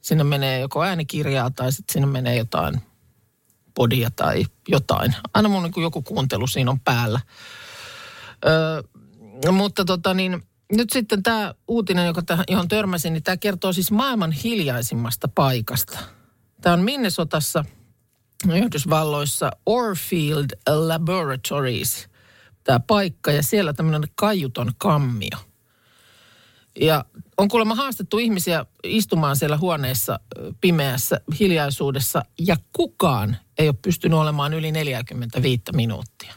sinne 0.00 0.24
menee 0.24 0.60
joko 0.60 0.82
äänikirjaa 0.82 1.50
tai 1.50 1.72
sitten 1.72 1.92
sinne 1.92 2.06
menee 2.06 2.36
jotain 2.36 2.74
podia 3.74 4.10
tai 4.10 4.44
jotain. 4.68 5.14
Aina 5.34 5.48
mun 5.48 5.62
niin 5.62 5.82
joku 5.82 6.02
kuuntelu 6.02 6.46
siinä 6.46 6.70
on 6.70 6.80
päällä. 6.80 7.20
Öö, 8.46 8.82
mutta 9.52 9.84
tota 9.84 10.14
niin, 10.14 10.42
nyt 10.72 10.90
sitten 10.90 11.22
tämä 11.22 11.54
uutinen, 11.68 12.06
joka 12.06 12.22
tähän, 12.22 12.44
johon 12.48 12.68
törmäsin, 12.68 13.12
niin 13.12 13.22
tämä 13.22 13.36
kertoo 13.36 13.72
siis 13.72 13.90
maailman 13.90 14.32
hiljaisimmasta 14.32 15.28
paikasta. 15.28 15.98
Tämä 16.60 16.74
on 16.74 16.80
Minnesotassa, 16.80 17.64
Yhdysvalloissa, 18.52 19.50
Orfield 19.66 20.46
Laboratories, 20.68 22.08
tämä 22.64 22.80
paikka, 22.80 23.32
ja 23.32 23.42
siellä 23.42 23.72
tämmöinen 23.72 24.08
kaiuton 24.14 24.72
kammio. 24.78 25.38
Ja 26.80 27.04
on 27.36 27.48
kuulemma 27.48 27.74
haastettu 27.74 28.18
ihmisiä 28.18 28.66
istumaan 28.84 29.36
siellä 29.36 29.56
huoneessa 29.56 30.20
pimeässä 30.60 31.20
hiljaisuudessa 31.40 32.22
ja 32.38 32.56
kukaan 32.72 33.36
ei 33.58 33.68
ole 33.68 33.76
pystynyt 33.82 34.18
olemaan 34.18 34.52
yli 34.54 34.72
45 34.72 35.62
minuuttia. 35.72 36.34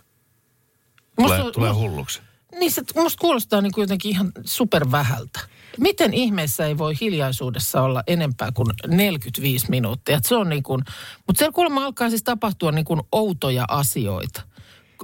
Tulee, 1.15 1.37
Musta- 1.37 1.51
tulee 1.51 1.69
musta- 1.73 1.83
hulluksi. 1.89 2.21
Niin 2.59 2.71
se 2.71 2.83
musta 2.95 3.19
kuulostaa 3.21 3.61
niin 3.61 3.71
kuin 3.71 3.83
jotenkin 3.83 4.11
ihan 4.11 4.31
supervähältä. 4.45 5.39
Miten 5.77 6.13
ihmeessä 6.13 6.65
ei 6.65 6.77
voi 6.77 6.93
hiljaisuudessa 7.01 7.81
olla 7.81 8.03
enempää 8.07 8.51
kuin 8.51 8.67
45 8.87 9.69
minuuttia? 9.69 10.17
Et 10.17 10.25
se 10.25 10.35
on 10.35 10.49
niin 10.49 10.63
kuin, 10.63 10.83
mutta 11.27 11.37
siellä 11.39 11.53
kuulemma 11.53 11.85
alkaa 11.85 12.09
siis 12.09 12.23
tapahtua 12.23 12.71
niin 12.71 12.85
kuin 12.85 13.01
outoja 13.11 13.65
asioita. 13.67 14.41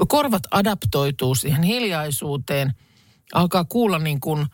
Korvat 0.08 0.44
adaptoituu 0.52 1.36
siihen 1.36 1.64
hiljaisuuteen, 1.64 2.74
alkaa 3.34 3.66
kuulla 3.66 4.00
niin 4.00 4.20
kuin 4.20 4.46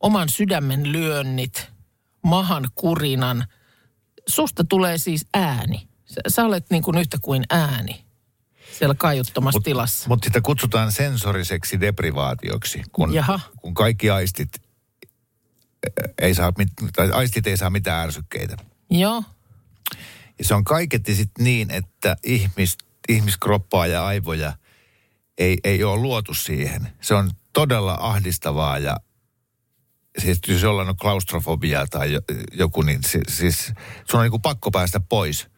oman 0.00 0.28
sydämen 0.28 0.92
lyönnit, 0.92 1.70
mahan 2.22 2.68
kurinan. 2.74 3.44
Susta 4.28 4.64
tulee 4.68 4.98
siis 4.98 5.26
ääni. 5.34 5.88
Sä, 6.04 6.20
sä 6.28 6.44
olet 6.44 6.70
niin 6.70 6.82
kuin 6.82 6.98
yhtä 6.98 7.18
kuin 7.22 7.44
ääni 7.50 8.04
siellä 8.78 8.94
kaiuttomassa 8.94 9.60
tilassa. 9.64 10.08
Mutta 10.08 10.24
sitä 10.24 10.40
kutsutaan 10.40 10.92
sensoriseksi 10.92 11.80
deprivaatioksi, 11.80 12.82
kun, 12.92 13.14
Jaha. 13.14 13.40
kun 13.56 13.74
kaikki 13.74 14.10
aistit 14.10 14.48
ei 16.20 16.34
saa, 16.34 16.52
mit- 16.58 16.92
tai 16.96 17.10
aistit 17.10 17.46
ei 17.46 17.56
saa 17.56 17.70
mitään 17.70 18.04
ärsykkeitä. 18.04 18.56
Joo. 18.90 19.22
Ja 20.38 20.44
se 20.44 20.54
on 20.54 20.64
kaiketi 20.64 21.14
sitten 21.14 21.44
niin, 21.44 21.70
että 21.70 22.16
ihmis, 22.24 22.78
ihmiskroppaa 23.08 23.86
ja 23.86 24.06
aivoja 24.06 24.52
ei, 25.38 25.58
ei 25.64 25.84
ole 25.84 26.00
luotu 26.00 26.34
siihen. 26.34 26.92
Se 27.00 27.14
on 27.14 27.30
todella 27.52 27.98
ahdistavaa 28.00 28.78
ja 28.78 28.96
siis 30.18 30.38
jos 30.48 30.62
jollain 30.62 30.88
on 30.88 30.96
klaustrofobiaa 30.96 31.86
tai 31.86 32.12
jo- 32.12 32.20
joku, 32.52 32.82
niin 32.82 33.00
si, 33.06 33.20
siis 33.28 33.72
sun 34.10 34.20
on 34.20 34.24
niin 34.24 34.30
kuin 34.30 34.42
pakko 34.42 34.70
päästä 34.70 35.00
pois, 35.00 35.48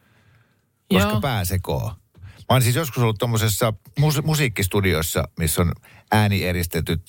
koska 0.93 1.09
Joo. 1.09 1.21
pää 1.21 1.45
sekoo. 1.45 1.95
Mä 2.21 2.45
oon 2.55 2.61
siis 2.61 2.75
joskus 2.75 3.03
ollut 3.03 3.19
tuommoisessa 3.19 3.73
mus, 3.99 4.23
musiikkistudiossa, 4.23 5.23
missä 5.39 5.61
on 5.61 5.71
äänierestetyt 6.11 7.01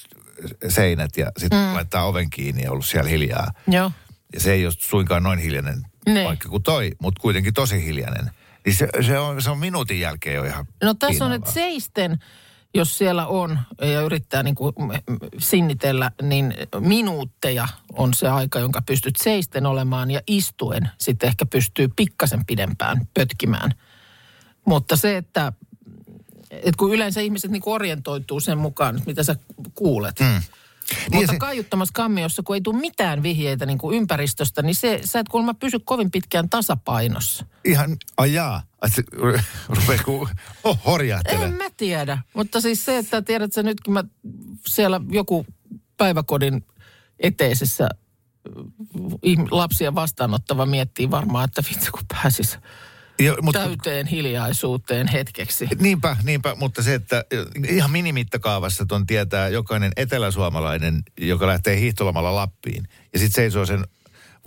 seinät 0.69 1.17
ja 1.17 1.27
sitten 1.39 1.59
mm. 1.69 1.75
laittaa 1.75 2.05
oven 2.05 2.31
kiinni 2.31 2.63
ja 2.63 2.73
ollut 2.73 2.87
siellä 2.87 3.11
hiljaa. 3.11 3.51
Joo. 3.69 3.93
Ja 4.35 4.41
se 4.41 4.53
ei 4.53 4.67
ole 4.67 4.75
suinkaan 4.79 5.23
noin 5.23 5.39
hiljainen 5.39 5.83
Niin. 6.07 6.27
paikka 6.27 6.49
kuin 6.49 6.63
toi, 6.63 6.93
mutta 7.01 7.21
kuitenkin 7.21 7.55
tosi 7.55 7.85
hiljainen. 7.85 8.31
Niin 8.67 8.77
se, 8.77 8.89
se, 9.07 9.19
on, 9.19 9.43
se 9.43 9.51
on 9.51 9.59
minuutin 9.59 10.01
jälkeen 10.01 10.37
jo 10.37 10.45
ihan 10.45 10.67
No 10.83 10.95
tässä 10.95 11.25
on, 11.25 11.33
että 11.33 11.51
seisten, 11.51 12.19
jos 12.75 12.99
siellä 12.99 13.27
on 13.27 13.59
ja 13.81 14.01
yrittää 14.01 14.43
niin 14.43 14.55
kuin 14.55 14.75
sinnitellä, 15.39 16.11
niin 16.23 16.55
minuutteja 16.81 17.69
on 17.93 18.15
se 18.15 18.29
aika, 18.29 18.59
jonka 18.59 18.83
pystyt 18.83 19.17
seisten 19.17 19.67
olemaan 19.67 20.11
ja 20.11 20.21
istuen 20.27 20.91
sitten 20.99 21.27
ehkä 21.27 21.47
pystyy 21.47 21.89
pikkasen 21.97 22.47
pidempään 22.47 23.07
pötkimään. 23.15 23.71
Mutta 24.65 24.97
se, 24.97 25.17
että, 25.17 25.53
että 26.51 26.79
kun 26.79 26.95
yleensä 26.95 27.21
ihmiset 27.21 27.51
niin 27.51 27.63
orientoituu 27.67 28.41
sen 28.41 28.59
mukaan, 28.59 29.03
mitä 29.07 29.23
sä 29.23 29.37
kuulet. 29.75 30.21
Mm. 30.21 30.27
Niin 30.27 30.41
Mutta 31.13 31.33
se- 31.33 31.39
kaiuttamassa 31.39 31.93
kammiossa, 31.93 32.43
kun 32.43 32.57
ei 32.57 32.61
tule 32.61 32.79
mitään 32.79 33.23
vihjeitä 33.23 33.67
niin 33.67 33.79
kuin 33.79 33.97
ympäristöstä, 33.97 34.63
niin 34.63 34.75
se, 34.75 35.01
sä 35.05 35.21
et 35.21 35.29
kuulemma 35.29 35.55
pysy 35.55 35.79
kovin 35.79 36.11
pitkään 36.11 36.49
tasapainossa. 36.51 37.47
Ihan, 37.65 37.97
ajaa, 38.17 38.63
ku, 40.05 40.29
oh, 40.65 40.79
horjahtele. 40.85 41.45
En 41.45 41.55
mä 41.55 41.71
tiedä, 41.77 42.19
mutta 42.35 42.61
siis 42.61 42.85
se, 42.85 42.99
että 42.99 43.23
tiedät 43.23 43.53
sä 43.53 43.63
nyt, 43.63 43.81
kun 43.81 43.95
mä 43.95 44.05
siellä 44.67 45.01
joku 45.11 45.47
päiväkodin 45.97 46.67
eteisessä 47.19 47.85
äh, 47.85 49.45
lapsia 49.51 49.95
vastaanottava 49.95 50.67
miettii 50.67 51.11
varmaan, 51.11 51.45
että 51.45 51.63
vitsi 51.71 51.91
kun 51.91 52.03
pääsis 52.09 52.59
Jo, 53.19 53.37
mutta, 53.43 53.59
täyteen 53.59 54.07
hiljaisuuteen 54.07 55.09
hetkeksi. 55.09 55.69
niinpä, 55.81 56.17
niinpä, 56.23 56.55
mutta 56.55 56.83
se, 56.83 56.95
että 56.95 57.25
ihan 57.69 57.91
minimittakaavassa 57.91 58.87
ton 58.87 59.07
tietää 59.07 59.49
jokainen 59.49 59.93
eteläsuomalainen, 59.97 61.03
joka 61.21 61.47
lähtee 61.47 61.81
hiihtolomalla 61.81 62.35
Lappiin. 62.35 62.89
Ja 63.13 63.19
sitten 63.19 63.43
seisoo 63.43 63.67
sen 63.67 63.85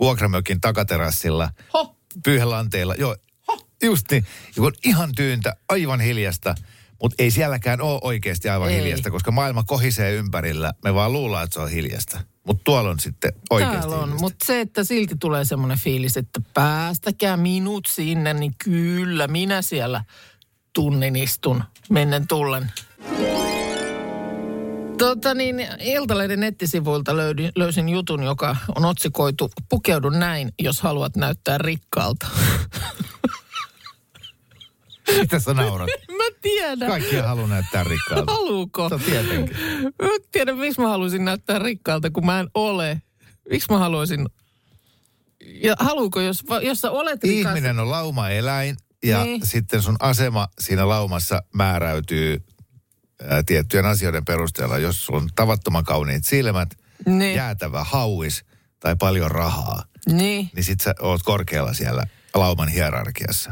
vuokramökin 0.00 0.60
takaterassilla, 0.60 1.50
Ho! 1.74 1.96
pyyhelanteilla. 2.24 2.94
Joo, 2.94 3.16
just 3.82 4.10
niin. 4.10 4.26
Ja 4.48 4.54
kun 4.54 4.66
on 4.66 4.72
ihan 4.84 5.12
tyyntä, 5.16 5.56
aivan 5.68 6.00
hiljasta, 6.00 6.54
mutta 7.02 7.22
ei 7.22 7.30
sielläkään 7.30 7.80
ole 7.80 8.00
oikeasti 8.02 8.48
aivan 8.48 8.70
Ei. 8.70 8.76
hiljasta, 8.76 9.10
koska 9.10 9.30
maailma 9.30 9.62
kohisee 9.62 10.12
ympärillä. 10.12 10.72
Me 10.84 10.94
vaan 10.94 11.12
luullaan, 11.12 11.44
että 11.44 11.54
se 11.54 11.60
on 11.60 11.70
hiljasta. 11.70 12.20
Mutta 12.46 12.64
tuolla 12.64 12.90
on 12.90 13.00
sitten 13.00 13.32
oikeasti 13.50 13.78
Täällä 13.78 13.96
on, 13.96 14.16
mutta 14.20 14.44
se, 14.46 14.60
että 14.60 14.84
silti 14.84 15.14
tulee 15.20 15.44
semmoinen 15.44 15.78
fiilis, 15.78 16.16
että 16.16 16.40
päästäkää 16.54 17.36
minut 17.36 17.86
sinne, 17.86 18.34
niin 18.34 18.52
kyllä 18.64 19.28
minä 19.28 19.62
siellä 19.62 20.04
tunnin 20.74 21.16
istun 21.16 21.64
mennen 21.90 22.28
tullen. 22.28 22.72
Tota 24.98 25.34
niin, 25.34 25.66
Iltalehden 25.80 26.40
nettisivuilta 26.40 27.16
löydin, 27.16 27.52
löysin 27.56 27.88
jutun, 27.88 28.22
joka 28.22 28.56
on 28.74 28.84
otsikoitu 28.84 29.50
Pukeudu 29.68 30.10
näin, 30.10 30.52
jos 30.58 30.80
haluat 30.80 31.16
näyttää 31.16 31.58
rikkaalta. 31.58 32.26
Mitä 35.20 35.38
sä 35.38 35.54
naurat? 35.54 35.88
Mä 36.18 36.24
tiedän. 36.42 36.88
Kaikki 36.88 37.16
haluaa 37.16 37.46
näyttää 37.48 37.84
rikkaalta. 37.84 38.32
Haluuko? 38.32 38.88
No 38.88 38.98
tietenkin. 38.98 39.56
Mä 40.02 40.08
en 40.14 40.20
tiedä, 40.32 40.54
miksi 40.54 40.80
mä 40.80 40.88
haluaisin 40.88 41.24
näyttää 41.24 41.58
rikkaalta, 41.58 42.10
kun 42.10 42.26
mä 42.26 42.40
en 42.40 42.48
ole. 42.54 43.02
Miksi 43.50 43.72
mä 43.72 43.78
haluaisin... 43.78 44.26
Ja 45.62 45.74
haluuko, 45.78 46.20
jos, 46.20 46.44
jos 46.62 46.80
sä 46.80 46.90
olet 46.90 47.24
rikas... 47.24 47.50
Ihminen 47.56 47.78
on 47.78 47.90
laumaeläin 47.90 48.76
ja 49.04 49.24
Niin. 49.24 49.46
sitten 49.46 49.82
sun 49.82 49.96
asema 50.00 50.48
siinä 50.60 50.88
laumassa 50.88 51.42
määräytyy 51.54 52.44
ää, 53.28 53.42
tiettyjen 53.42 53.86
asioiden 53.86 54.24
perusteella. 54.24 54.78
Jos 54.78 55.04
sulla 55.06 55.20
on 55.20 55.28
tavattoman 55.36 55.84
kauniit 55.84 56.24
silmät, 56.24 56.68
Niin. 57.06 57.36
jäätävä 57.36 57.84
hauis 57.84 58.44
tai 58.80 58.96
paljon 58.98 59.30
rahaa, 59.30 59.84
Niin. 60.12 60.50
niin 60.54 60.64
sit 60.64 60.80
sä 60.80 60.94
oot 61.00 61.22
korkealla 61.22 61.74
siellä 61.74 62.06
lauman 62.34 62.68
hierarkiassa. 62.68 63.50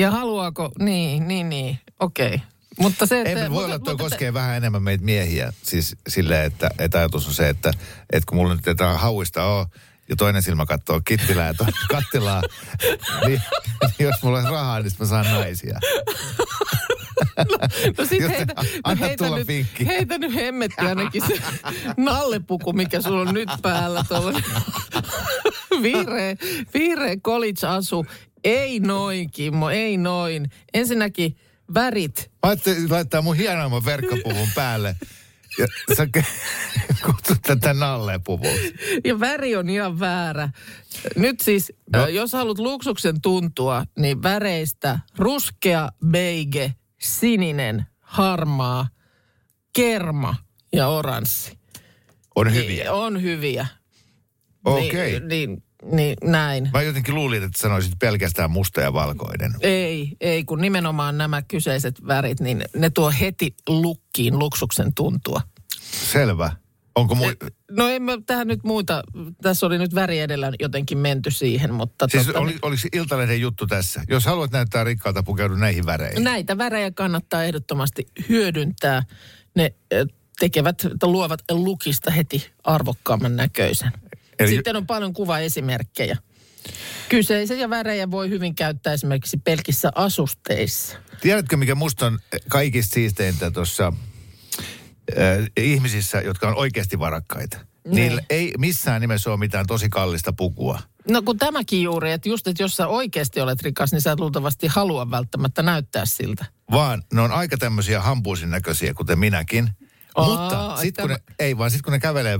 Ja 0.00 0.10
haluaako, 0.10 0.72
niin, 0.78 1.28
niin, 1.28 1.48
niin, 1.48 1.78
okei. 2.00 2.42
Mutta 2.78 3.06
se, 3.06 3.20
että... 3.20 3.30
Ei, 3.30 3.36
mutta 3.36 3.54
voi 3.54 3.64
olla, 3.64 3.74
että 3.74 3.96
koskee 3.98 4.34
vähän 4.34 4.56
enemmän 4.56 4.82
meitä 4.82 5.04
miehiä. 5.04 5.52
Siis 5.62 5.96
silleen, 6.08 6.44
että, 6.44 6.70
että 6.78 6.98
ajatus 6.98 7.26
on 7.26 7.34
se, 7.34 7.48
että, 7.48 7.70
että 8.12 8.26
kun 8.28 8.38
mulla 8.38 8.54
nyt 8.54 8.64
tätä 8.64 8.86
hauista 8.88 9.44
on, 9.44 9.66
ja 10.08 10.16
toinen 10.16 10.42
silmä 10.42 10.66
katsoo 10.66 11.00
kittilää 11.04 11.46
ja 11.46 11.54
toinen 11.54 11.74
kattilaa, 11.96 12.42
niin, 13.26 13.42
niin 13.98 14.08
jos 14.08 14.22
mulla 14.22 14.38
olisi 14.38 14.52
rahaa, 14.52 14.80
niin 14.80 14.92
mä 14.98 15.06
saan 15.06 15.26
naisia. 15.26 15.78
No 17.98 18.04
sit 18.04 18.20
Jos- 18.20 18.30
heitä, 18.30 18.54
no 18.56 18.62
anna 18.84 19.06
heitä, 19.06 19.24
tulla 19.24 19.38
nyt, 19.38 19.48
vinkki. 19.48 19.86
heitä 19.86 20.18
nyt 20.18 20.34
hemmetti 20.34 20.84
ainakin 20.84 21.22
se 21.26 21.34
nallepuku, 21.96 22.72
mikä 22.72 23.00
sulla 23.00 23.20
on 23.20 23.34
nyt 23.34 23.48
päällä. 23.62 24.04
Tuollainen 24.08 24.44
vihreä, 25.82 26.36
vihreä 26.74 27.16
college-asu. 27.16 28.06
Ei 28.44 28.80
noin, 28.80 29.30
Kimmo, 29.30 29.70
ei 29.70 29.96
noin. 29.96 30.50
Ensinnäkin 30.74 31.36
värit. 31.74 32.30
Mä 32.46 32.50
laittaa 32.90 33.22
mun 33.22 33.36
hienoimman 33.36 33.84
verkkopuvun 33.84 34.48
päälle. 34.54 34.96
Ja 35.58 35.66
sä 35.96 36.06
kutsut 37.06 37.38
tätä 37.42 37.74
nallepuvuksi. 37.74 38.74
Ja 39.04 39.20
väri 39.20 39.56
on 39.56 39.68
ihan 39.70 40.00
väärä. 40.00 40.48
Nyt 41.16 41.40
siis, 41.40 41.72
No. 41.92 41.98
no. 42.00 42.08
jos 42.08 42.32
haluat 42.32 42.58
luksuksen 42.58 43.20
tuntua, 43.20 43.84
niin 43.98 44.22
väreistä 44.22 44.98
ruskea, 45.18 45.88
beige, 46.06 46.74
sininen, 47.00 47.86
harmaa, 48.00 48.88
kerma 49.72 50.34
ja 50.72 50.88
oranssi. 50.88 51.58
On 52.36 52.54
hyviä. 52.54 52.92
On 52.92 53.22
hyviä. 53.22 53.66
Okei. 54.64 55.20
Niin, 55.20 55.28
niin, 55.28 55.62
niin, 55.84 56.16
näin. 56.24 56.70
Mä 56.72 56.82
jotenkin 56.82 57.14
luulin, 57.14 57.42
että 57.42 57.58
sanoisit 57.58 57.92
pelkästään 57.98 58.50
musta 58.50 58.80
ja 58.80 58.92
valkoinen. 58.92 59.54
Ei, 59.60 60.16
ei, 60.20 60.44
kun 60.44 60.60
nimenomaan 60.60 61.18
nämä 61.18 61.42
kyseiset 61.42 62.06
värit, 62.06 62.40
niin 62.40 62.64
ne 62.76 62.90
tuo 62.90 63.12
heti 63.20 63.54
lukkiin 63.68 64.38
luksuksen 64.38 64.94
tuntua. 64.94 65.40
Selvä. 66.12 66.52
Onko 66.94 67.14
mu... 67.14 67.24
No 67.70 67.88
en 67.88 68.02
mä 68.02 68.12
tähän 68.26 68.48
nyt 68.48 68.64
muita, 68.64 69.02
tässä 69.42 69.66
oli 69.66 69.78
nyt 69.78 69.94
väri 69.94 70.18
edellä 70.18 70.52
jotenkin 70.60 70.98
menty 70.98 71.30
siihen, 71.30 71.74
mutta... 71.74 72.06
Siis 72.10 72.26
totta, 72.26 72.40
oli, 72.40 72.58
oliko 72.62 72.82
Iltalehden 72.92 73.40
juttu 73.40 73.66
tässä? 73.66 74.02
Jos 74.08 74.24
haluat 74.24 74.50
näyttää 74.50 74.84
rikkaalta, 74.84 75.22
pukeudu 75.22 75.54
näihin 75.54 75.86
väreihin. 75.86 76.24
Näitä 76.24 76.58
värejä 76.58 76.90
kannattaa 76.90 77.44
ehdottomasti 77.44 78.06
hyödyntää. 78.28 79.02
Ne 79.56 79.74
ö, 79.92 80.06
tekevät, 80.40 80.86
luovat 81.02 81.40
lukista 81.50 82.10
heti 82.10 82.50
arvokkaamman 82.64 83.36
näköisen. 83.36 83.92
Eli-. 84.40 84.54
Sitten 84.54 84.76
on 84.76 84.86
paljon 84.86 85.12
kuvaesimerkkejä. 85.12 86.16
Kyseisiä 87.08 87.70
värejä 87.70 88.10
voi 88.10 88.28
hyvin 88.28 88.54
käyttää 88.54 88.92
esimerkiksi 88.92 89.36
pelkissä 89.36 89.90
asusteissa. 89.94 90.98
Tiedätkö, 91.20 91.56
mikä 91.56 91.74
musta 91.74 92.06
on 92.06 92.18
kaikista 92.48 92.94
siisteintä 92.94 93.50
tuossa 93.50 93.92
äh, 95.18 95.46
ihmisissä, 95.56 96.20
jotka 96.20 96.48
on 96.48 96.56
oikeasti 96.56 96.98
varakkaita? 96.98 97.58
Niin. 97.84 97.94
Niillä 97.94 98.22
ei 98.30 98.52
missään 98.58 99.00
nimessä 99.00 99.30
ole 99.30 99.38
mitään 99.38 99.66
tosi 99.66 99.88
kallista 99.88 100.32
pukua. 100.32 100.78
No 101.08 101.22
kun 101.22 101.38
tämäkin 101.38 101.82
juuri, 101.82 102.12
että 102.12 102.28
just, 102.28 102.46
että 102.46 102.62
jos 102.62 102.76
sä 102.76 102.86
oikeasti 102.86 103.40
olet 103.40 103.62
rikas, 103.62 103.92
niin 103.92 104.00
sä 104.00 104.12
et 104.12 104.20
luultavasti 104.20 104.66
halua 104.66 105.10
välttämättä 105.10 105.62
näyttää 105.62 106.06
siltä. 106.06 106.44
Vaan 106.70 107.02
ne 107.12 107.20
on 107.20 107.32
aika 107.32 107.56
tämmöisiä 107.56 108.00
hampuusin 108.00 108.50
näköisiä, 108.50 108.94
kuten 108.94 109.18
minäkin. 109.18 109.70
Aa, 110.14 110.26
Mutta 110.28 110.76
sitten 110.80 111.02
kun 111.02 111.10
ne, 111.10 111.18
ei 111.38 111.58
vaan 111.58 111.70
sitten 111.70 111.84
kun 111.84 111.92
ne 111.92 111.98
kävelee 111.98 112.38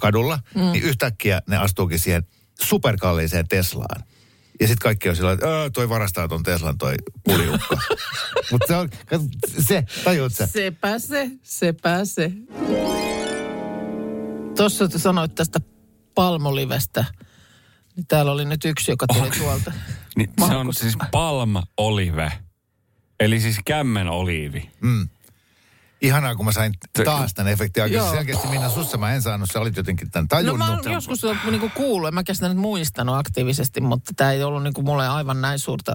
kadulla, 0.00 0.38
mm. 0.54 0.60
niin 0.60 0.84
yhtäkkiä 0.84 1.42
ne 1.46 1.56
astuukin 1.56 1.98
siihen 1.98 2.22
superkalliiseen 2.60 3.48
Teslaan. 3.48 4.02
Ja 4.60 4.66
sitten 4.66 4.82
kaikki 4.82 5.08
on 5.08 5.16
sillä 5.16 5.32
että 5.32 5.60
"Ää, 5.60 5.70
toi 5.70 5.88
varastaa 5.88 6.28
ton 6.28 6.42
Teslan 6.42 6.78
toi 6.78 6.94
puliukko. 7.24 7.76
Mutta 8.50 8.66
se 8.66 8.76
on, 8.76 8.88
se, 9.68 9.84
tajuut 10.04 10.32
sä? 10.34 10.46
Sepä 10.46 10.98
se, 10.98 11.30
sepä 11.42 12.04
se. 12.04 12.32
Tuossa 14.56 14.88
te 14.88 14.98
sanoit 14.98 15.34
tästä 15.34 15.58
palmolivestä. 16.14 17.04
Niin 17.96 18.06
täällä 18.06 18.32
oli 18.32 18.44
nyt 18.44 18.64
yksi, 18.64 18.90
joka 18.92 19.06
tuli 19.06 19.30
tuolta. 19.30 19.72
Niin, 20.16 20.30
se 20.48 20.54
on 20.56 20.74
siis 20.74 20.94
palma 21.10 21.62
olive. 21.76 22.32
Eli 23.20 23.40
siis 23.40 23.56
kämmen 23.64 24.08
oliivi. 24.08 24.70
Ihanaa, 26.02 26.34
kun 26.34 26.44
mä 26.44 26.52
sain 26.52 26.72
taas 27.04 27.34
tämän 27.34 27.52
efektin 27.52 27.82
aikaisemmin. 27.82 28.06
Joo. 28.12 28.16
Selkeästi 28.16 28.48
Minna 28.48 28.68
sussa 28.70 28.98
mä 28.98 29.12
en 29.14 29.22
saanut, 29.22 29.48
sä 29.52 29.60
olit 29.60 29.76
jotenkin 29.76 30.10
tämän 30.10 30.24
No 30.24 30.28
tajunnut. 30.36 30.58
mä 30.58 30.70
oon 30.70 30.92
joskus 30.92 31.20
niinku 31.50 31.70
kuullut, 31.74 32.08
en 32.08 32.14
mä 32.14 32.22
sitä 32.32 32.48
nyt 32.48 32.58
muistanut 32.58 33.16
aktiivisesti, 33.16 33.80
mutta 33.80 34.12
tämä 34.16 34.32
ei 34.32 34.42
ollut 34.42 34.62
niinku 34.62 34.82
mulle 34.82 35.08
aivan 35.08 35.40
näin 35.40 35.58
suurta 35.58 35.94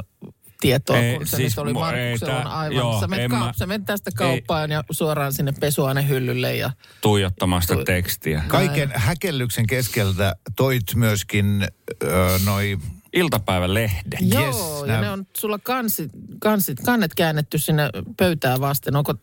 tietoa, 0.62 0.98
Ei, 0.98 1.18
kun 1.18 1.28
se 1.28 1.38
siis 1.38 1.52
nyt 1.52 1.58
oli 1.58 1.70
ei 1.70 1.74
Markuksella 1.74 2.34
tää- 2.44 2.60
aivan. 2.60 2.76
joo, 2.78 3.00
sä, 3.00 3.08
menet 3.08 3.26
en 3.26 3.32
kaup- 3.32 3.40
mä- 3.40 3.54
sä 3.56 3.66
menet 3.66 3.86
tästä 3.86 4.12
kauppaan 4.16 4.72
ja 4.72 4.84
suoraan 4.92 5.34
sinne 5.34 5.52
pesuainehyllylle 5.60 6.56
ja 6.56 6.72
Tuijottamasta 7.02 7.76
tekstiä. 7.86 8.44
Kaiken 8.48 8.92
häkellyksen 8.96 9.68
keskeltä 9.68 10.36
toit 10.56 10.84
myöskin 10.96 11.68
ö, 12.04 12.40
noi 12.46 12.78
Iltapäivän 13.14 13.74
lehdet. 13.74 14.22
Yes, 14.22 14.34
Joo, 14.34 14.86
ja 14.86 14.92
nää- 14.94 15.02
ne 15.02 15.10
on 15.12 15.28
sulla 15.38 15.60
kansit, 15.60 16.12
kansit, 16.40 16.78
kannet 16.86 17.14
käännetty 17.16 17.58
sinne 17.58 17.90
pöytää 18.18 18.60
vasten. 18.60 18.96
Onko 18.96 19.14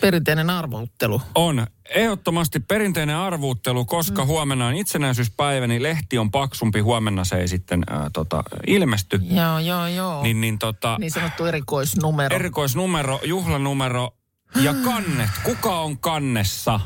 perinteinen 0.00 0.50
arvottelu? 0.50 1.22
On 1.34 1.66
ehdottomasti 1.90 2.60
perinteinen 2.60 3.16
arvuuttelu, 3.16 3.84
koska 3.84 4.22
mm. 4.22 4.26
huomenna 4.26 4.66
on 4.66 4.74
itsenäisyyspäivä, 4.74 5.66
niin 5.66 5.82
lehti 5.82 6.18
on 6.18 6.30
paksumpi. 6.30 6.80
Huomenna 6.80 7.24
se 7.24 7.36
ei 7.36 7.48
sitten 7.48 7.84
äh, 7.92 8.02
tota, 8.12 8.44
ilmesty. 8.66 9.20
Joo, 9.22 9.58
joo, 9.58 9.86
joo. 9.86 10.22
Niin, 10.22 10.40
niin, 10.40 10.58
tota, 10.58 10.96
niin 11.00 11.10
sanottu 11.10 11.44
erikoisnumero. 11.44 12.36
erikoisnumero, 12.36 13.20
juhlanumero 13.24 14.16
ja 14.62 14.74
kannet. 14.84 15.30
Kuka 15.42 15.80
on 15.80 15.98
kannessa? 15.98 16.80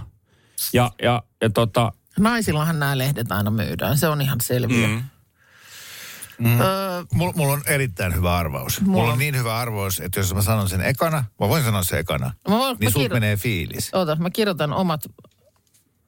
Ja, 0.72 0.90
ja, 1.02 1.22
ja 1.42 1.50
tota, 1.50 1.92
Naisillahan 2.18 2.78
nämä 2.78 2.98
lehdet 2.98 3.32
aina 3.32 3.50
myydään, 3.50 3.98
se 3.98 4.08
on 4.08 4.20
ihan 4.20 4.40
selviä. 4.40 4.88
mm, 4.88 5.02
Öö, 6.44 7.04
Mulla, 7.14 7.32
mulla 7.36 7.52
on 7.52 7.62
erittäin 7.66 8.14
hyvä 8.14 8.36
arvaus. 8.36 8.80
Mulla, 8.80 8.98
mulla 9.00 9.12
on 9.12 9.18
niin 9.18 9.36
hyvä 9.36 9.56
arvaus, 9.58 10.00
että 10.00 10.20
jos 10.20 10.34
mä 10.34 10.42
sanon 10.42 10.68
sen 10.68 10.80
ekana, 10.80 11.24
mä 11.40 11.48
voin 11.48 11.64
sanoa 11.64 11.82
sen 11.82 11.98
ekana, 11.98 12.32
mä 12.48 12.58
voin, 12.58 12.76
niin 12.80 12.86
mä 12.86 12.90
sulta 12.90 13.04
kirjo- 13.08 13.14
menee 13.14 13.36
fiilis. 13.36 13.90
Oota, 13.92 14.16
mä 14.16 14.30
kirjoitan 14.30 14.72
omat, 14.72 15.00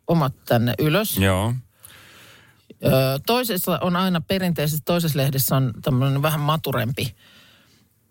omat 0.07 0.45
tänne 0.45 0.75
ylös. 0.79 1.17
joo. 1.17 1.55
Öö, 2.85 3.19
toisessa 3.27 3.79
on 3.83 3.97
aina 3.97 4.21
perinteisesti, 4.21 4.83
toisessa 4.85 5.19
lehdessä 5.19 5.57
on 5.57 5.73
tämmöinen 5.83 6.23
vähän 6.23 6.41
maturempi, 6.41 7.15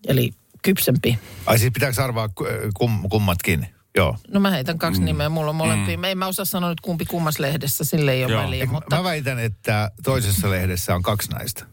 eli 0.08 0.32
kypsempi. 0.64 1.20
Ai 1.46 1.60
siis 1.60 1.74
pitääkö 1.74 2.04
arvaa 2.04 2.30
ku- 2.30 2.46
kum, 2.74 3.10
kummatkin? 3.10 3.68
Joo. 3.96 4.18
No 4.32 4.40
mä 4.40 4.52
heitän 4.52 4.78
kaksi 4.78 5.00
mm. 5.02 5.06
nimeä, 5.06 5.30
mulla 5.30 5.50
on 5.50 5.56
molempia. 5.56 5.98
Mm. 5.98 6.04
Ei 6.04 6.16
mä 6.16 6.28
osaa 6.28 6.46
sanoa 6.46 6.70
nyt 6.70 6.82
kumpi 6.82 7.06
kummassa 7.06 7.44
lehdessä, 7.44 7.84
sille 7.84 8.12
ei 8.12 8.26
ole 8.26 8.34
Joo. 8.34 8.44
väliä. 8.44 8.66
Mutta 8.66 8.96
Mä 8.96 9.04
väitän, 9.04 9.40
että 9.40 9.92
toisessa 10.04 10.50
lehdessä 10.50 10.96
on 10.96 11.02
kaksi 11.04 11.32
naista. 11.32 11.66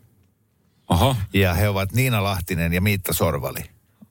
Oho. 0.88 1.16
Ja 1.34 1.54
he 1.54 1.68
ovat 1.68 1.92
Niina 1.92 2.24
Lahtinen 2.24 2.72
ja 2.72 2.80
Miitta 2.80 3.12
Sorvali. 3.12 3.60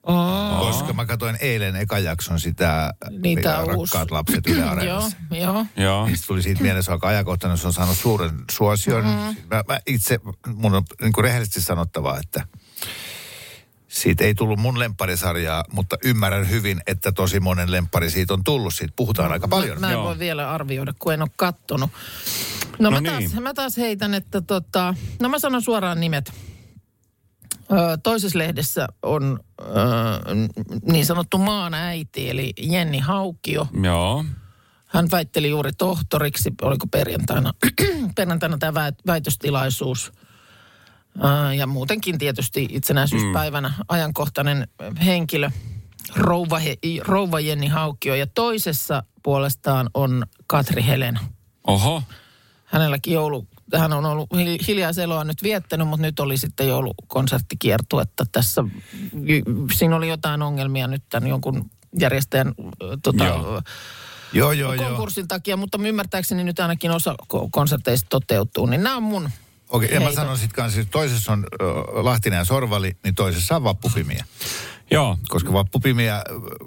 Oh, 0.02 0.58
Koska 0.60 0.92
mä 0.92 1.06
katsoin 1.06 1.36
eilen 1.40 1.76
ekan 1.76 2.04
jakson 2.04 2.40
sitä 2.40 2.94
Niitä 3.22 3.62
uusi. 3.62 3.94
Rakkaat 3.94 4.10
lapset 4.10 4.46
Yle 4.46 4.60
joo, 4.60 4.68
Areenassa. 4.70 5.16
joo. 5.30 5.66
Joo. 5.76 6.06
Sitten 6.06 6.26
tuli 6.26 6.42
siitä 6.42 6.62
mielessä 6.62 6.92
aika 6.92 7.08
ajankohtainen, 7.08 7.58
se 7.58 7.66
on 7.66 7.72
saanut 7.72 7.96
suuren 7.96 8.30
suosion. 8.50 9.04
Mm-hmm. 9.04 9.36
Mä, 9.50 9.64
mä 9.68 9.80
itse, 9.86 10.20
mun 10.54 10.74
on 10.74 10.82
niin 11.02 11.12
kuin 11.12 11.24
rehellisesti 11.24 11.60
sanottavaa, 11.60 12.18
että 12.18 12.46
siitä 13.88 14.24
ei 14.24 14.34
tullut 14.34 14.58
mun 14.58 14.78
lempparisarjaa, 14.78 15.64
mutta 15.72 15.96
ymmärrän 16.04 16.50
hyvin, 16.50 16.80
että 16.86 17.12
tosi 17.12 17.40
monen 17.40 17.70
lemppari 17.72 18.10
siitä 18.10 18.34
on 18.34 18.44
tullut. 18.44 18.74
Siitä 18.74 18.92
puhutaan 18.96 19.32
aika 19.32 19.48
paljon. 19.48 19.76
Mä, 19.80 19.80
mä 19.80 19.86
en 19.86 19.92
Joo. 19.92 20.04
voi 20.04 20.18
vielä 20.18 20.50
arvioida, 20.50 20.92
kun 20.98 21.14
en 21.14 21.22
ole 21.22 21.30
kattonut. 21.36 21.90
No, 22.78 22.90
No 22.90 22.90
mä, 22.90 23.00
niin. 23.00 23.30
taas, 23.30 23.42
mä 23.42 23.54
taas 23.54 23.76
heitän, 23.76 24.14
että 24.14 24.40
tota, 24.40 24.94
no 25.20 25.28
mä 25.28 25.38
sanon 25.38 25.62
suoraan 25.62 26.00
nimet. 26.00 26.32
Toisessa 28.02 28.38
lehdessä 28.38 28.88
on 29.02 29.40
ö, 29.60 29.64
niin 30.82 31.06
sanottu 31.06 31.38
maan 31.38 31.74
äiti, 31.74 32.30
eli 32.30 32.52
Jenni 32.60 32.98
Haukio. 32.98 33.68
Joo. 33.82 34.24
Hän 34.86 35.10
väitteli 35.10 35.50
juuri 35.50 35.72
tohtoriksi, 35.72 36.52
oliko 36.62 36.86
perjantaina, 36.86 37.54
perjantaina 38.16 38.58
tämä 38.58 38.88
vä- 38.88 39.02
väitöstilaisuus. 39.06 40.12
Ja 41.56 41.66
muutenkin 41.66 42.18
tietysti 42.18 42.68
itsenäisyyspäivänä 42.70 43.72
ajankohtainen 43.88 44.68
henkilö, 45.04 45.50
rouva, 46.16 46.60
rouva 47.04 47.40
Jenni 47.40 47.66
Haukio. 47.66 48.14
Ja 48.14 48.26
toisessa 48.26 49.02
puolestaan 49.22 49.90
on 49.94 50.26
Katri 50.46 50.86
Helena. 50.86 51.20
Oho. 51.66 52.02
Hänelläkin 52.64 53.14
joulu, 53.14 53.48
hän 53.78 53.92
on 53.92 54.04
ollut 54.04 54.28
hi- 54.36 54.58
hiljaiseloa 54.66 55.24
nyt 55.24 55.42
viettänyt, 55.42 55.88
mutta 55.88 56.06
nyt 56.06 56.20
oli 56.20 56.36
sitten 56.36 56.68
joulukonserttikiertuetta 56.68 58.24
tässä. 58.32 58.64
Siinä 59.74 59.96
oli 59.96 60.08
jotain 60.08 60.42
ongelmia 60.42 60.86
nyt 60.86 61.02
tämän 61.08 61.28
jonkun 61.28 61.70
järjestäjän 62.00 62.54
tota, 63.02 63.24
Joo. 63.24 63.62
Joo, 64.32 64.52
joo, 64.52 64.74
joo. 64.74 64.84
konkurssin 64.84 65.28
takia, 65.28 65.56
mutta 65.56 65.78
ymmärtääkseni 65.86 66.44
nyt 66.44 66.60
ainakin 66.60 66.90
osa 66.90 67.14
ko- 67.22 67.48
konserteista 67.50 68.06
toteutuu, 68.10 68.66
niin 68.66 68.82
nämä 68.82 68.96
on 68.96 69.02
mun 69.02 69.30
Okei, 69.68 69.94
ja 69.94 70.00
mä 70.00 70.12
sanon 70.12 70.38
sitten 70.38 70.56
kanssa, 70.56 70.80
että 70.80 70.92
toisessa 70.92 71.32
on 71.32 71.46
Lahtinen 71.92 72.36
ja 72.36 72.44
Sorvali, 72.44 72.96
niin 73.04 73.14
toisessa 73.14 73.56
on 73.56 73.64
Vappupimiä. 73.64 74.24
Joo. 74.90 75.18
Koska 75.28 75.52
vappupimiä, 75.52 76.22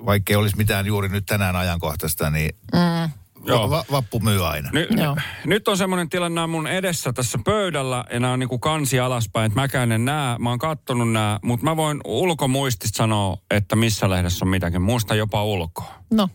vaikka 0.06 0.34
ei 0.34 0.38
olisi 0.38 0.58
mitään 0.58 0.86
juuri 0.86 1.10
nyt 1.10 1.26
tänään 1.26 1.56
ajankohtaista, 1.56 2.30
niin 2.30 2.56
mm. 2.74 3.12
Joo. 3.45 3.69
va- 3.69 3.86
vappu 3.91 4.19
myy 4.19 4.47
aina. 4.47 4.69
Ny, 4.73 4.88
Joo. 5.04 5.17
nyt 5.45 5.67
on 5.67 5.78
semmoinen 5.78 6.10
tilanne, 6.10 6.36
nämä 6.36 6.47
mun 6.47 6.67
edessä 6.67 7.13
tässä 7.13 7.39
pöydällä, 7.45 8.06
ja 8.13 8.19
nämä 8.19 8.34
on 8.34 8.39
niinku 8.39 8.60
kansi 8.60 9.00
alaspäin, 9.00 9.45
että 9.45 9.62
mäkään 9.62 9.91
en 9.91 10.06
näe. 10.06 10.38
Mä 10.38 10.50
oon 10.50 10.60
kattonut 10.60 11.12
nämä, 11.12 11.39
mutta 11.43 11.63
mä 11.63 11.76
voin 11.78 12.02
ulkomuistista 12.06 12.97
sanoa, 12.97 13.38
että 13.52 13.76
missä 13.76 14.10
lehdessä 14.10 14.45
on 14.45 14.50
mitäkin. 14.50 14.82
Muista 14.82 15.15
jopa 15.15 15.43
ulkoa. 15.43 15.93
No, 16.12 16.30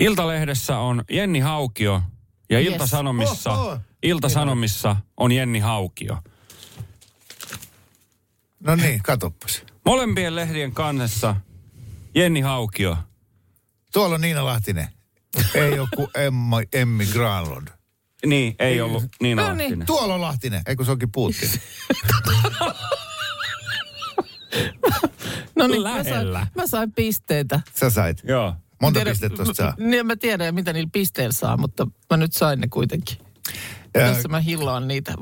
Iltalehdessä 0.00 0.78
on 0.78 1.04
Jenni 1.10 1.40
Haukio, 1.40 2.02
ja 2.50 2.58
Yes. 2.60 2.72
Ilta-Sanomissa, 2.72 3.52
Oho. 3.52 3.78
Ilta-Sanomissa 4.02 4.96
on 5.16 5.32
Jenni 5.32 5.58
Haukio. 5.58 6.18
No 8.60 8.76
niin, 8.76 9.02
katoppas. 9.02 9.62
Molempien 9.86 10.36
lehdien 10.36 10.72
kannessa 10.72 11.36
Jenni 12.14 12.40
Haukio. 12.40 12.96
Tuolla 13.92 14.14
on 14.14 14.20
Niina 14.20 14.44
Lahtinen. 14.44 14.88
Ei 15.54 15.78
ole 15.78 15.88
kuin 15.96 16.08
Emma, 16.14 16.60
Emmi 16.72 17.06
Granlund. 17.06 17.68
Niin, 18.26 18.54
ei 18.58 18.80
ollut 18.80 19.04
niin 19.22 19.36
No 19.36 19.54
niin. 19.54 19.58
Lahtinen. 19.60 19.86
Tuolla 19.86 20.14
on 20.14 20.20
Lahtinen, 20.20 20.62
eikö 20.66 20.84
se 20.84 20.90
onkin 20.90 21.12
Putin? 21.12 21.50
no 25.56 25.66
niin, 25.66 25.82
mä 25.82 25.88
sain, 25.94 26.06
Lähellä. 26.06 26.46
mä 26.56 26.66
sain 26.66 26.92
pisteitä. 26.92 27.60
Sä 27.74 27.90
sait. 27.90 28.20
Joo. 28.24 28.54
Monta 28.82 28.98
Tiedä- 29.00 29.10
pistettä 29.10 29.36
tuosta 29.44 29.54
saa? 29.54 29.74
Niin, 29.78 30.06
mä 30.06 30.16
tiedän, 30.16 30.54
mitä 30.54 30.72
niillä 30.72 30.90
pisteillä 30.92 31.32
saa, 31.32 31.56
mutta 31.56 31.86
mä 32.10 32.16
nyt 32.16 32.32
sain 32.32 32.60
ne 32.60 32.68
kuitenkin. 32.68 33.16
Ää, 33.94 34.12
Tässä 34.12 34.28
mä 34.28 34.40
hillaan 34.40 34.88
niitä. 34.88 35.14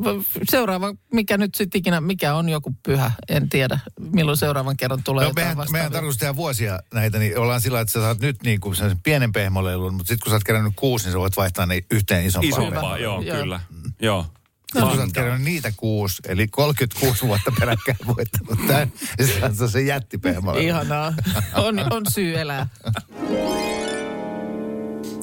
Seuraava, 0.50 0.94
mikä 1.12 1.38
nyt 1.38 1.54
sitten 1.54 1.78
ikinä, 1.78 2.00
mikä 2.00 2.34
on 2.34 2.48
joku 2.48 2.74
pyhä, 2.82 3.12
en 3.28 3.48
tiedä. 3.48 3.78
Milloin 4.00 4.36
seuraavan 4.36 4.76
kerran 4.76 5.02
tulee 5.04 5.24
No, 5.24 5.30
jotain 5.30 5.46
mehän, 5.58 5.66
mehän 5.72 5.92
tarkoitus 5.92 6.18
tehdä 6.18 6.36
vuosia 6.36 6.78
näitä, 6.94 7.18
niin 7.18 7.38
ollaan 7.38 7.60
sillä, 7.60 7.80
että 7.80 7.92
sä 7.92 8.00
saat 8.00 8.20
nyt 8.20 8.42
niin 8.42 8.60
kuin 8.60 8.76
sen 8.76 8.98
pienen 9.02 9.32
pehmoleilun, 9.32 9.94
mutta 9.94 10.08
sitten 10.08 10.24
kun 10.24 10.30
sä 10.30 10.36
oot 10.36 10.44
kerännyt 10.44 10.72
kuusi, 10.76 11.04
niin 11.04 11.12
sä 11.12 11.18
voit 11.18 11.36
vaihtaa 11.36 11.66
ne 11.66 11.80
yhteen 11.90 12.26
isompaan. 12.26 12.62
Isompaa, 12.62 12.98
joo, 12.98 13.22
Joo. 13.22 13.36
kyllä. 13.36 13.60
Joo. 14.00 14.22
Sitten 14.22 14.82
kun 14.88 14.96
sä 14.96 15.02
oot 15.02 15.12
kerännyt 15.12 15.42
niitä 15.42 15.72
kuusi, 15.76 16.22
eli 16.28 16.48
36 16.48 17.26
vuotta 17.26 17.52
peräkkäin 17.60 17.98
voittanut 18.06 18.66
tämän, 18.66 18.92
sitten 19.20 19.56
se 19.56 19.62
on 19.64 19.70
se 19.70 19.82
jättipehmoleilu. 19.82 20.66
Ihanaa. 20.68 21.14
On, 21.54 21.78
on 21.92 22.02
syy 22.14 22.40
elää. 22.40 22.68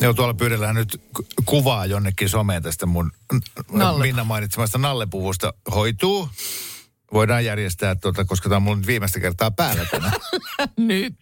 Joo, 0.01 0.13
tuolla 0.13 0.33
pyydellään 0.33 0.75
nyt 0.75 1.01
ku- 1.15 1.27
kuvaa 1.45 1.85
jonnekin 1.85 2.29
someen 2.29 2.63
tästä 2.63 2.85
mun 2.85 3.11
Nalle. 3.71 4.05
Minna 4.05 4.23
mainitsemasta 4.23 4.77
nallepuvusta. 4.77 5.53
Hoituu. 5.75 6.29
Voidaan 7.13 7.45
järjestää, 7.45 7.95
tuota, 7.95 8.25
koska 8.25 8.49
tämä 8.49 8.57
on 8.57 8.63
mun 8.63 8.77
nyt 8.77 8.87
viimeistä 8.87 9.19
kertaa 9.19 9.51
päällä 9.51 9.85
tänään. 9.85 10.13
Nyt. 10.77 11.15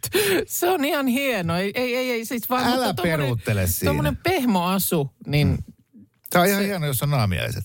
Se 0.48 0.70
on 0.70 0.86
ihan 0.86 1.08
hieno. 1.08 1.58
Ei, 1.58 1.72
ei, 1.76 1.96
ei, 1.96 2.12
ei 2.12 2.26
siis 2.26 2.50
vaan... 2.50 2.64
Älä 2.66 2.76
mutta 2.88 3.02
tommonen- 3.04 3.20
peruuttele 3.20 3.68
siinä. 3.68 3.90
Tommonen 3.90 4.18
pehmoasu, 4.18 5.14
niin 5.28 5.58
Tämä 6.30 6.44
on 6.44 6.50
ihan 6.50 6.64
hieno, 6.64 6.86
jos 6.86 7.04
on 7.04 7.10
naamiaiset. 7.10 7.64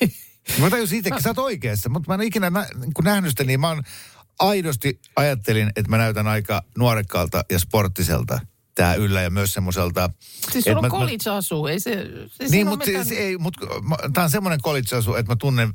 Mä 0.60 0.70
tajusin 0.70 0.98
itsekin, 0.98 1.22
sä 1.22 1.30
oot 1.30 1.38
oikeassa, 1.38 1.88
mutta 1.88 2.10
mä 2.10 2.14
en 2.14 2.20
ole 2.20 2.26
ikinä 2.26 2.50
nä, 2.50 2.66
niin 2.80 2.94
kun 2.94 3.04
nähnyt 3.04 3.30
sitä, 3.30 3.44
niin 3.44 3.60
mä 3.60 3.68
oon 3.68 3.82
aidosti 4.38 5.00
ajattelin, 5.16 5.68
että 5.76 5.90
mä 5.90 5.98
näytän 5.98 6.26
aika 6.26 6.62
nuorekkaalta 6.78 7.44
ja 7.50 7.58
sporttiselta 7.58 8.40
tää 8.78 8.94
yllä 8.94 9.22
ja 9.22 9.30
myös 9.30 9.52
semmoiselta... 9.52 10.10
siis 10.52 10.64
sulla 10.64 10.78
on 10.78 10.90
college-asu. 10.90 11.66
Ei 11.66 11.80
se... 11.80 11.90
se 11.90 12.00
Niin, 12.40 12.50
siinä 12.50 12.70
mutta 12.70 12.86
mitään- 12.86 13.06
ei, 13.12 13.38
mut, 13.38 13.54
tämä 14.14 14.24
on 14.24 14.30
semmoinen 14.30 14.60
college-asu, 14.60 15.14
että 15.14 15.32
mä 15.32 15.36
tunnen 15.36 15.74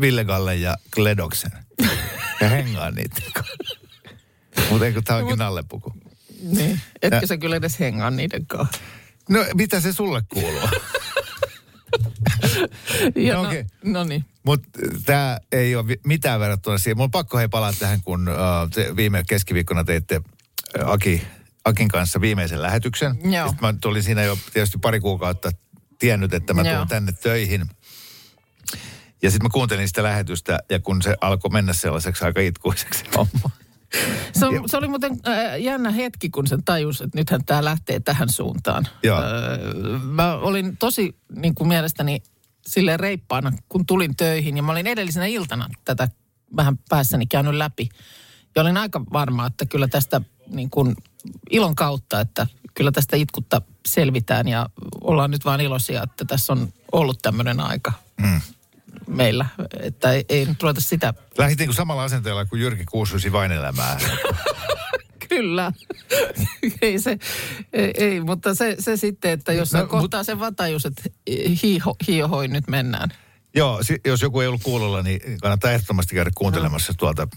Ville 0.00 0.24
Galle 0.24 0.56
ja 0.56 0.76
Gledoksen. 0.94 1.50
Ja 2.40 2.48
hengaan 2.48 2.94
niitä. 2.94 3.16
mutta 4.70 4.86
eikö 4.86 5.02
tämä 5.04 5.18
onkin 5.18 5.38
nallepuku? 5.38 5.92
Niin. 6.42 6.80
Etkö 7.02 7.16
Ja- 7.22 7.26
sä 7.26 7.36
kyllä 7.36 7.56
edes 7.56 7.80
hengaa 7.80 8.10
niiden 8.10 8.46
kanssa? 8.46 8.78
No, 9.28 9.44
mitä 9.54 9.80
se 9.80 9.92
sulle 9.92 10.22
kuuluu? 10.28 10.60
Ja 13.16 13.34
No 13.34 13.42
no, 13.42 13.48
okei. 13.48 13.64
no 13.84 14.04
niin. 14.04 14.24
Mutta 14.46 14.68
tämä 15.06 15.38
ei 15.52 15.76
ole 15.76 15.96
mitään 16.06 16.40
verrattuna 16.40 16.78
siihen. 16.78 16.96
Mulla 16.96 17.04
on 17.04 17.10
pakko 17.10 17.38
hei 17.38 17.48
palaa 17.48 17.72
tähän, 17.72 18.00
kun 18.04 18.28
uh, 18.28 18.34
te 18.74 18.96
viime 18.96 19.22
keskiviikkona 19.28 19.84
teitte 19.84 20.20
äh, 20.80 20.88
Aki, 20.90 21.22
Akin 21.64 21.88
kanssa 21.88 22.20
viimeisen 22.20 22.62
lähetyksen. 22.62 23.32
Joo. 23.32 23.48
Sitten 23.48 23.68
mä 23.68 23.90
olin 23.90 24.02
siinä 24.02 24.22
jo 24.22 24.38
tietysti 24.52 24.78
pari 24.78 25.00
kuukautta 25.00 25.50
tiennyt, 25.98 26.34
että 26.34 26.54
mä 26.54 26.64
tulen 26.64 26.88
tänne 26.88 27.12
töihin. 27.12 27.70
Ja 29.22 29.30
sitten 29.30 29.46
mä 29.46 29.50
kuuntelin 29.52 29.88
sitä 29.88 30.02
lähetystä, 30.02 30.58
ja 30.70 30.80
kun 30.80 31.02
se 31.02 31.16
alkoi 31.20 31.50
mennä 31.50 31.72
sellaiseksi 31.72 32.24
aika 32.24 32.40
itkuiseksi 32.40 33.04
homma. 33.16 33.50
Se, 34.32 34.46
on, 34.46 34.62
se 34.66 34.76
oli 34.76 34.88
muuten 34.88 35.12
äh, 35.28 35.60
jännä 35.60 35.90
hetki, 35.90 36.30
kun 36.30 36.46
sen 36.46 36.64
tajus, 36.64 37.00
että 37.00 37.18
nythän 37.18 37.44
tämä 37.44 37.64
lähtee 37.64 38.00
tähän 38.00 38.28
suuntaan. 38.28 38.88
Joo. 39.02 39.18
Äh, 39.18 40.02
mä 40.02 40.34
olin 40.34 40.76
tosi 40.76 41.16
niin 41.36 41.54
kuin 41.54 41.68
mielestäni 41.68 42.22
sille 42.66 42.96
reippaana, 42.96 43.52
kun 43.68 43.86
tulin 43.86 44.16
töihin. 44.16 44.56
Ja 44.56 44.62
mä 44.62 44.72
olin 44.72 44.86
edellisenä 44.86 45.26
iltana 45.26 45.68
tätä 45.84 46.08
vähän 46.56 46.78
päässäni 46.88 47.26
käynyt 47.26 47.54
läpi. 47.54 47.88
Ja 48.56 48.62
olin 48.62 48.76
aika 48.76 49.00
varma, 49.12 49.46
että 49.46 49.66
kyllä 49.66 49.88
tästä 49.88 50.20
niin 50.50 50.70
kuin 50.70 50.96
ilon 51.50 51.74
kautta, 51.74 52.20
että 52.20 52.46
kyllä 52.74 52.92
tästä 52.92 53.16
itkutta 53.16 53.62
selvitään. 53.88 54.48
Ja 54.48 54.68
ollaan 55.00 55.30
nyt 55.30 55.44
vaan 55.44 55.60
iloisia, 55.60 56.02
että 56.02 56.24
tässä 56.24 56.52
on 56.52 56.72
ollut 56.92 57.18
tämmöinen 57.22 57.60
aika 57.60 57.92
mm. 58.22 58.40
meillä. 59.06 59.46
Että 59.80 60.12
ei, 60.12 60.24
ei 60.28 60.44
nyt 60.44 60.62
ruveta 60.62 60.80
sitä 60.80 61.14
Lähdit 61.38 61.58
kuin 61.58 61.74
samalla 61.74 62.04
asenteella 62.04 62.44
kuin 62.44 62.62
Jyrki 62.62 62.84
Kuususi 62.84 63.32
vain 63.32 63.52
elämää. 63.52 63.98
Kyllä. 65.28 65.72
ei 66.82 66.98
se, 66.98 67.18
ei, 67.72 67.92
ei, 67.96 68.20
mutta 68.20 68.54
se, 68.54 68.76
se 68.78 68.96
sitten, 68.96 69.30
että 69.30 69.52
jos 69.52 69.72
No, 69.72 69.78
no, 69.78 69.84
mut- 69.84 69.90
kohtaa 69.90 70.24
sen 70.24 70.40
vatajus, 70.40 70.86
että 70.86 71.02
hiiho, 72.08 72.42
nyt 72.48 72.68
mennään. 72.68 73.10
Joo, 73.54 73.80
jos 74.06 74.22
joku 74.22 74.40
ei 74.40 74.46
ollut 74.46 74.62
kuulolla, 74.62 75.02
niin 75.02 75.40
kannattaa 75.40 75.70
ehdottomasti 75.70 76.14
käydä 76.14 76.30
kuuntelemassa 76.34 76.92
tuolta 76.98 77.28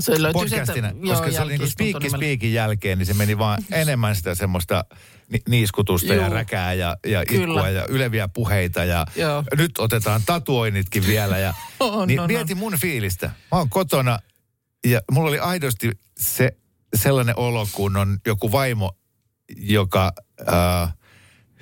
Se 0.00 0.22
löytyy 0.22 0.32
podcastina, 0.42 0.90
sieltä, 0.90 1.06
koska 1.06 1.30
se 1.32 1.40
oli 1.40 1.50
niin 1.52 1.58
kuin 1.60 1.70
spiikki 1.70 2.10
spiikin 2.10 2.52
jälkeen, 2.52 2.98
niin 2.98 3.06
se 3.06 3.14
meni 3.14 3.38
vaan 3.38 3.62
enemmän 3.72 4.16
sitä 4.16 4.34
semmoista 4.34 4.84
ni- 5.28 5.42
niiskutusta 5.48 6.14
ja 6.14 6.22
Juu. 6.26 6.34
räkää 6.34 6.72
ja, 6.72 6.96
ja 7.06 7.24
Kyllä. 7.26 7.44
itkua 7.44 7.68
ja 7.68 7.86
yleviä 7.88 8.28
puheita 8.28 8.84
ja 8.84 9.06
Joo. 9.16 9.44
nyt 9.56 9.70
otetaan 9.78 10.22
tatuoinnitkin 10.26 11.06
vielä. 11.06 11.38
Ja, 11.38 11.54
On, 11.80 12.08
niin 12.08 12.20
on, 12.20 12.26
mieti 12.26 12.54
mun 12.54 12.76
fiilistä. 12.78 13.26
Mä 13.26 13.58
oon 13.58 13.68
kotona 13.68 14.18
ja 14.86 15.00
mulla 15.10 15.28
oli 15.28 15.38
aidosti 15.38 15.90
se 16.18 16.56
sellainen 16.94 17.38
olo, 17.38 17.68
kun 17.72 17.96
on 17.96 18.18
joku 18.26 18.52
vaimo, 18.52 18.92
joka 19.56 20.12
äh, 20.52 20.94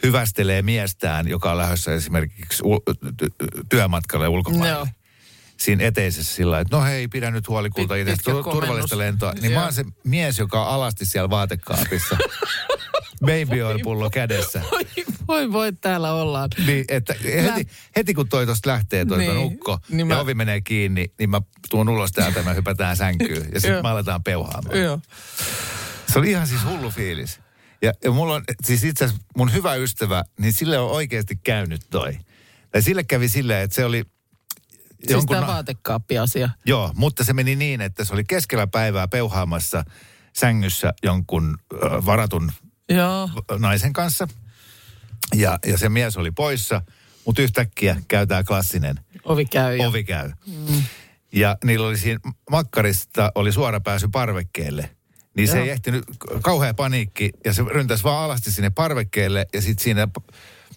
hyvästelee 0.03 0.63
miestään, 0.63 1.29
joka 1.29 1.51
on 1.53 1.59
lähdössä 1.59 1.95
esimerkiksi 1.95 2.63
u- 2.65 2.83
ty- 3.23 3.65
työmatkalle 3.69 4.29
ulkomaille 4.29 4.69
Joo. 4.69 4.87
Siinä 5.65 5.85
eteisessä 5.85 6.35
sillä 6.35 6.61
että 6.61 6.77
no 6.77 6.83
hei, 6.85 7.09
pidä 7.09 7.31
nyt 7.31 7.49
huoli 7.49 7.71
kulta 7.71 7.95
Pit- 7.95 7.99
itse, 7.99 8.11
pitkä 8.13 8.25
komennus. 8.33 8.53
turvallista 8.55 8.99
lentoa. 8.99 9.33
Niin 9.33 9.45
mä 9.53 9.57
Joo. 9.57 9.63
oon 9.63 9.73
se 9.73 9.85
mies, 10.05 10.39
joka 10.39 10.63
on 10.67 10.75
alasti 10.75 11.07
siellä 11.07 11.31
vaatekaapissa. 11.31 12.17
Baby 13.27 13.61
oil 13.63 13.79
pullo 13.83 14.11
kädessä. 14.11 14.63
Voi, 14.71 14.85
voi, 15.29 15.53
voi, 15.53 15.73
täällä 15.73 16.13
ollaan. 16.13 16.49
Niin, 16.67 16.85
että 16.89 17.15
heti, 17.25 17.69
heti 17.97 18.15
kun 18.15 18.29
toi 18.29 18.47
tosta 18.47 18.71
lähtee 18.71 19.05
toi 19.05 19.19
Niin. 19.19 19.37
ukko 19.39 19.79
Niin 19.89 19.97
niin 19.97 20.07
mä- 20.07 20.15
ja 20.15 20.21
ovi 20.21 20.35
menee 20.35 20.61
kiinni, 20.61 21.13
niin 21.19 21.31
mä 21.31 21.41
tuun 21.71 21.89
ulos 21.89 22.13
täältä 22.13 22.39
ja 22.41 22.45
me 22.45 22.55
hypätään 22.55 22.97
sänkyyn. 22.97 23.49
Ja 23.55 23.61
sitten 23.61 23.83
me 23.83 23.89
aletaan 23.89 24.23
peuhaamaan. 24.23 24.79
Joo. 24.79 24.99
Se 26.13 26.19
oli 26.19 26.31
ihan 26.31 26.47
siis 26.47 26.65
hullu 26.65 26.91
fiilis. 26.91 27.41
Ja, 27.83 27.93
ja 28.05 28.11
mulla 28.11 28.35
on, 28.35 28.45
siis 28.65 28.85
itse 28.85 29.05
asiassa 29.05 29.25
mun 29.37 29.53
hyvä 29.53 29.75
ystävä, 29.75 30.25
niin 30.41 30.53
sille 30.53 30.79
on 30.79 30.91
oikeasti 30.91 31.37
käynyt 31.45 31.83
toi. 31.91 32.19
Tai 32.71 32.83
sille 32.83 33.05
kävi 33.05 33.29
silleen, 33.29 33.63
että 33.65 33.75
se 33.75 33.85
oli 33.85 34.05
Siis 35.09 35.27
tämä 35.27 35.47
vaatekaappi-asia. 35.47 36.51
Joo, 36.67 36.93
mutta 36.95 37.25
se 37.25 37.33
meni 37.33 37.57
niin, 37.57 37.81
että 37.81 38.05
se 38.05 38.13
oli 38.15 38.25
keskellä 38.25 38.67
päivää 38.67 39.09
peuhaamassa 39.09 39.85
sängyssä 40.33 40.93
jonkun 41.03 41.59
ö, 41.73 41.77
varatun 42.07 42.53
Joo. 42.89 43.29
naisen 43.59 43.93
kanssa. 43.93 44.29
Ja, 45.35 45.59
ja 45.67 45.79
se 45.79 45.89
mies 45.89 46.17
oli 46.17 46.31
poissa, 46.31 46.83
mutta 47.27 47.43
yhtäkkiä 47.43 47.97
käy 48.09 48.27
tämä 48.27 48.45
klassinen 48.45 49.01
Ovi 49.25 49.45
käy. 49.45 49.77
ja- 49.77 49.89
ovi 49.89 50.05
käy. 50.05 50.31
Mm. 50.47 50.83
Ja 51.33 51.57
niillä 51.65 51.87
oli 51.89 51.99
siinä 51.99 52.21
makkarista 52.51 53.33
oli 53.35 53.53
suora 53.53 53.81
pääsy 53.81 54.09
parvekkeelle. 54.13 54.91
Niin 55.37 55.49
se 55.49 55.57
Joo. 55.57 55.65
ei 55.65 55.71
ehtinyt, 55.71 56.05
kauhea 56.43 56.75
paniikki, 56.75 57.31
ja 57.45 57.53
se 57.53 57.63
ryntäsi 57.75 58.05
vaan 58.05 58.25
alasti 58.25 58.51
sinne 58.51 58.71
parvekkeelle, 58.71 59.47
ja 59.53 59.63
sitten 59.63 59.85
siinä 59.85 60.09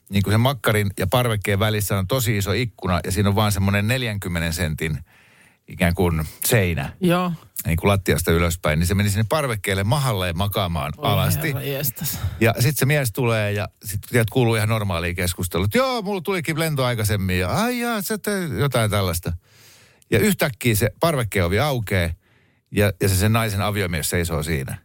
niin 0.09 0.23
kuin 0.23 0.33
sen 0.33 0.41
makkarin 0.41 0.91
ja 0.99 1.07
parvekkeen 1.07 1.59
välissä 1.59 1.97
on 1.97 2.07
tosi 2.07 2.37
iso 2.37 2.51
ikkuna, 2.51 2.99
ja 3.03 3.11
siinä 3.11 3.29
on 3.29 3.35
vaan 3.35 3.51
semmoinen 3.51 3.87
40 3.87 4.51
sentin 4.51 4.99
ikään 5.67 5.93
kuin 5.93 6.25
seinä, 6.45 6.93
Joo. 7.01 7.31
niin 7.65 7.77
kuin 7.77 7.89
lattiasta 7.89 8.31
ylöspäin, 8.31 8.79
niin 8.79 8.87
se 8.87 8.95
meni 8.95 9.09
sinne 9.09 9.25
parvekkeelle 9.29 9.83
mahalle 9.83 10.33
makaamaan 10.33 10.93
Oi 10.97 11.11
alasti. 11.11 11.53
Ja 12.39 12.53
sitten 12.53 12.75
se 12.75 12.85
mies 12.85 13.11
tulee 13.11 13.51
ja 13.51 13.69
sitten 13.85 14.25
kuuluu 14.31 14.55
ihan 14.55 14.69
normaalia 14.69 15.13
keskustelua. 15.13 15.67
Joo, 15.73 16.01
mulla 16.01 16.21
tulikin 16.21 16.59
lento 16.59 16.85
aikaisemmin 16.85 17.39
ja 17.39 17.49
ai 17.49 17.79
jaa, 17.79 18.01
sä 18.01 18.17
jotain 18.59 18.91
tällaista. 18.91 19.33
Ja 20.11 20.19
yhtäkkiä 20.19 20.75
se 20.75 20.89
parvekkeovi 20.99 21.59
aukeaa 21.59 22.09
ja, 22.71 22.93
ja 23.01 23.09
se 23.09 23.15
sen 23.15 23.33
naisen 23.33 23.61
aviomies 23.61 24.09
seisoo 24.09 24.43
siinä. 24.43 24.77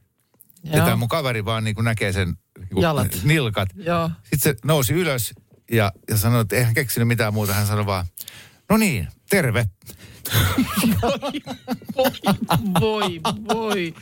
Ja 0.65 0.77
Joo. 0.77 0.85
tämä 0.85 0.97
mun 0.97 1.09
kaveri 1.09 1.45
vaan 1.45 1.65
niin 1.65 1.75
kuin 1.75 1.85
näkee 1.85 2.13
sen 2.13 2.35
Jalat. 2.77 3.19
nilkat. 3.25 3.69
Joo. 3.77 4.11
Sitten 4.23 4.41
se 4.41 4.57
nousi 4.65 4.93
ylös 4.93 5.35
ja, 5.73 5.93
ja 6.11 6.17
sanoi, 6.17 6.41
että 6.41 6.57
eihän 6.57 6.75
keksinyt 6.75 7.09
mitään 7.09 7.35
muuta. 7.35 7.53
Hän 7.55 7.67
sanoi 7.67 7.87
vaan, 7.87 8.07
no 8.69 8.77
niin, 8.77 9.09
terve. 9.31 9.67
Voi, 12.81 13.21
voi. 13.55 13.95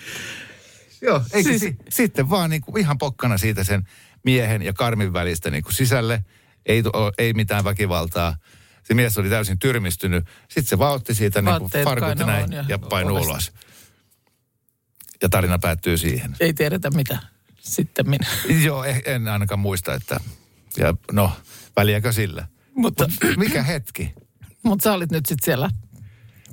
Joo, 1.02 1.22
eikä 1.32 1.48
Siis- 1.50 1.60
si- 1.60 1.76
sitten 1.88 2.30
vaan 2.30 2.50
niin 2.50 2.62
kuin 2.62 2.80
ihan 2.80 2.98
pokkana 2.98 3.38
siitä 3.38 3.64
sen 3.64 3.88
miehen 4.24 4.62
ja 4.62 4.72
karmin 4.72 5.12
välistä 5.12 5.50
niin 5.50 5.62
kuin 5.62 5.74
sisälle. 5.74 6.24
Ei, 6.66 6.82
tu- 6.82 6.90
ei 7.18 7.32
mitään 7.32 7.64
väkivaltaa. 7.64 8.36
Se 8.84 8.94
mies 8.94 9.18
oli 9.18 9.28
täysin 9.30 9.58
tyrmistynyt. 9.58 10.24
Sitten 10.48 10.64
se 10.64 10.78
vaan 10.78 10.94
otti 10.94 11.14
siitä 11.14 11.42
niin 11.42 11.58
kuin 11.58 11.70
farkut 11.84 12.26
näin 12.26 12.52
ja 12.52 12.64
ja 12.68 12.78
painoi 12.78 13.12
ulos. 13.22 13.52
Ja 15.22 15.28
tarina 15.28 15.58
päättyy 15.58 15.98
siihen. 15.98 16.36
Ei 16.40 16.54
tiedetä 16.54 16.90
mitä 16.90 17.18
sitten 17.74 18.10
minä. 18.10 18.26
Joo, 18.64 18.84
eh- 18.84 19.02
en 19.04 19.28
ainakaan 19.28 19.58
muista, 19.58 19.94
että... 19.94 20.20
Ja 20.76 20.94
no, 21.12 21.32
väliäkö 21.76 22.12
sillä? 22.12 22.46
Mutta, 22.74 23.08
Mut 23.24 23.36
mikä 23.36 23.62
hetki? 23.62 24.14
mutta 24.62 24.82
sä 24.84 24.92
olit 24.92 25.10
nyt 25.10 25.26
sitten 25.26 25.44
siellä 25.44 25.70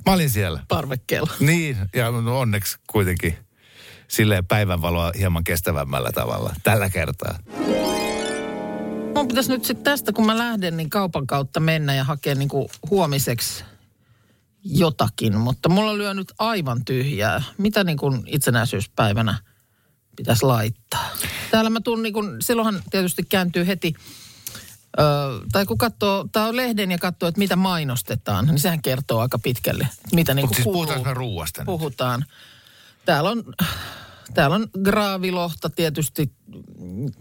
Mä 0.06 0.12
olin 0.12 0.30
siellä. 0.30 0.60
parvekkeella. 0.68 1.32
Niin, 1.40 1.76
ja 1.94 2.10
no 2.10 2.40
onneksi 2.40 2.76
kuitenkin 2.86 3.36
silleen 4.08 4.46
päivänvaloa 4.46 5.12
hieman 5.18 5.44
kestävämmällä 5.44 6.12
tavalla 6.12 6.54
tällä 6.62 6.90
kertaa. 6.90 7.38
Mun 9.14 9.28
pitäisi 9.28 9.50
nyt 9.50 9.64
sitten 9.64 9.84
tästä, 9.84 10.12
kun 10.12 10.26
mä 10.26 10.38
lähden, 10.38 10.76
niin 10.76 10.90
kaupan 10.90 11.26
kautta 11.26 11.60
mennä 11.60 11.94
ja 11.94 12.04
hakea 12.04 12.34
niin 12.34 12.48
kuin 12.48 12.68
huomiseksi 12.90 13.64
jotakin. 14.64 15.36
Mutta 15.38 15.68
mulla 15.68 15.98
lyö 15.98 16.14
nyt 16.14 16.32
aivan 16.38 16.84
tyhjää. 16.84 17.42
Mitä 17.58 17.84
niin 17.84 17.98
kuin 17.98 18.22
itsenäisyyspäivänä 18.26 19.38
pitäisi 20.16 20.44
laittaa? 20.46 21.10
Täällä 21.50 21.70
mä 21.70 21.80
tuun 21.80 22.02
niin 22.02 22.12
kuin, 22.12 22.42
silloinhan 22.42 22.82
tietysti 22.90 23.22
kääntyy 23.22 23.66
heti, 23.66 23.94
ö, 24.98 25.02
tai 25.52 25.66
kun 25.66 25.78
katsoo, 25.78 26.28
tai 26.32 26.48
on 26.48 26.56
lehden 26.56 26.90
ja 26.90 26.98
katsoo, 26.98 27.28
että 27.28 27.38
mitä 27.38 27.56
mainostetaan, 27.56 28.46
niin 28.46 28.58
sehän 28.58 28.82
kertoo 28.82 29.20
aika 29.20 29.38
pitkälle, 29.38 29.88
mitä 30.12 30.34
niin 30.34 30.54
siis 30.54 30.64
puhutaanko 30.64 31.04
me 31.04 31.14
ruuasta 31.14 31.62
puhutaan. 31.64 32.24
Täällä 33.04 33.30
on, 33.30 33.44
täällä 34.34 34.56
on 34.56 34.66
graavilohta 34.82 35.70
tietysti, 35.70 36.32
mm, 36.78 37.12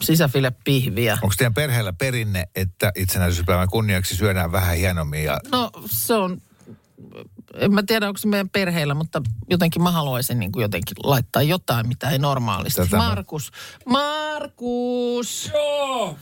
sisäfilepihviä. 0.00 1.18
Onko 1.22 1.34
teidän 1.38 1.54
perheellä 1.54 1.92
perinne, 1.92 2.48
että 2.54 2.92
itsenäisyyspäivän 2.96 3.68
kunniaksi 3.68 4.16
syödään 4.16 4.52
vähän 4.52 4.76
hienommin 4.76 5.24
ja 5.24 5.40
No 5.52 5.70
se 5.86 6.14
on, 6.14 6.42
en 7.54 7.74
mä 7.74 7.82
tiedä 7.82 8.06
onko 8.08 8.18
se 8.18 8.28
meidän 8.28 8.48
perheillä, 8.50 8.94
mutta 8.94 9.22
jotenkin 9.50 9.82
mä 9.82 9.90
haluaisin 9.90 10.38
niin 10.38 10.52
kuin 10.52 10.62
jotenkin 10.62 10.96
laittaa 11.04 11.42
jotain, 11.42 11.88
mitä 11.88 12.10
ei 12.10 12.18
normaalisti. 12.18 12.80
Tätä 12.82 12.96
mä- 12.96 13.08
Markus, 13.08 13.50
Markus, 13.86 15.50
Joo! 15.54 16.16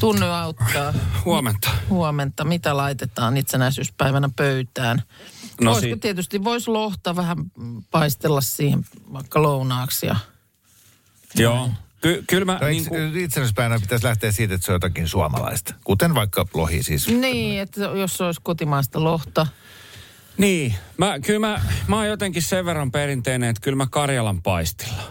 tunne 0.00 0.30
auttaa. 0.30 0.94
Huomenta. 1.24 1.70
Huomenta, 1.90 2.44
mitä 2.44 2.76
laitetaan 2.76 3.36
itsenäisyyspäivänä 3.36 4.30
pöytään? 4.36 5.02
No 5.60 5.70
Voisiko 5.72 5.94
si- 5.94 6.00
tietysti, 6.00 6.44
voisi 6.44 6.70
lohta 6.70 7.16
vähän 7.16 7.36
paistella 7.90 8.40
siihen 8.40 8.84
vaikka 9.12 9.42
lounaaksi 9.42 10.06
ja 10.06 10.16
Joo. 11.36 11.70
Ky- 12.04 12.24
kyllä 12.26 12.44
mä 12.44 12.58
no, 12.60 12.66
niin 12.66 12.88
kuin, 12.88 13.16
itsenäisyyspäivänä 13.16 13.80
pitäisi 13.80 14.04
lähteä 14.04 14.32
siitä, 14.32 14.54
että 14.54 14.64
se 14.64 14.72
on 14.72 14.74
jotakin 14.74 15.08
suomalaista. 15.08 15.74
Kuten 15.84 16.14
vaikka 16.14 16.46
lohi 16.54 16.82
siis. 16.82 17.08
Niin, 17.08 17.60
että 17.60 17.80
jos 17.80 18.16
se 18.16 18.24
olisi 18.24 18.40
kotimaista 18.44 19.04
lohta. 19.04 19.46
Niin, 20.38 20.74
mä, 20.98 21.20
kyllä 21.20 21.38
mä, 21.38 21.60
mä 21.88 21.96
oon 21.96 22.06
jotenkin 22.08 22.42
sen 22.42 22.64
verran 22.64 22.90
perinteinen, 22.90 23.50
että 23.50 23.60
kyllä 23.60 23.76
mä 23.76 23.86
Karjalan 23.90 24.42
paistilla. 24.42 25.02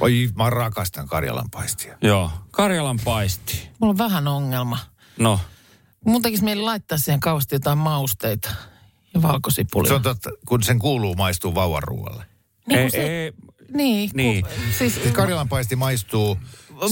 Oi, 0.00 0.28
mä 0.36 0.50
rakastan 0.50 1.08
Karjalan 1.08 1.50
paistia. 1.50 1.98
Joo, 2.02 2.30
Karjalan 2.50 2.98
paisti. 3.04 3.68
Mulla 3.78 3.90
on 3.90 3.98
vähän 3.98 4.28
ongelma. 4.28 4.78
No, 5.18 5.40
Mun 6.06 6.22
tekisi 6.22 6.44
mieli 6.44 6.60
laittaa 6.62 6.98
siihen 6.98 7.20
kauheasti 7.20 7.54
jotain 7.54 7.78
mausteita 7.78 8.50
ja 9.14 9.22
valkosipulia. 9.22 9.88
Se 9.88 9.94
on 9.94 10.02
totta, 10.02 10.30
kun 10.46 10.62
sen 10.62 10.78
kuuluu 10.78 11.14
maistuu 11.14 11.54
vauvan 11.54 11.82
ruoalle. 11.82 12.24
Niin, 12.68 12.78
ei, 12.80 12.90
se- 12.90 13.24
ei, 13.24 13.32
niin, 13.72 14.10
Niin. 14.14 14.42
Kun, 14.44 14.52
siis, 14.78 14.94
Siis 14.94 15.12
Karjalan 15.12 15.48
paisti 15.48 15.76
maistuu 15.76 16.38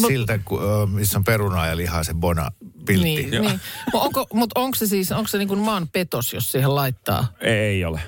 siltä, 0.07 0.39
ku- 0.39 0.61
ö, 0.61 0.87
missä 0.87 1.19
on 1.19 1.25
perunaa 1.25 1.67
ja 1.67 1.77
lihaa, 1.77 2.05
se 2.05 2.15
bona 2.15 2.51
piltti. 2.87 3.05
niin, 3.05 3.31
niin. 3.31 3.61
Mut 3.93 4.03
onko, 4.03 4.27
mut 4.35 4.51
onko 4.55 4.75
se 4.77 4.87
siis, 4.87 5.13
onko 5.13 5.29
se 5.29 5.39
niin 5.39 5.49
kuin 5.49 5.61
maan 5.61 5.89
petos, 5.89 6.33
jos 6.33 6.53
siihen 6.53 6.75
laittaa 6.75 7.27
ei, 7.41 7.53
ei 7.57 7.85
ole. 7.85 8.01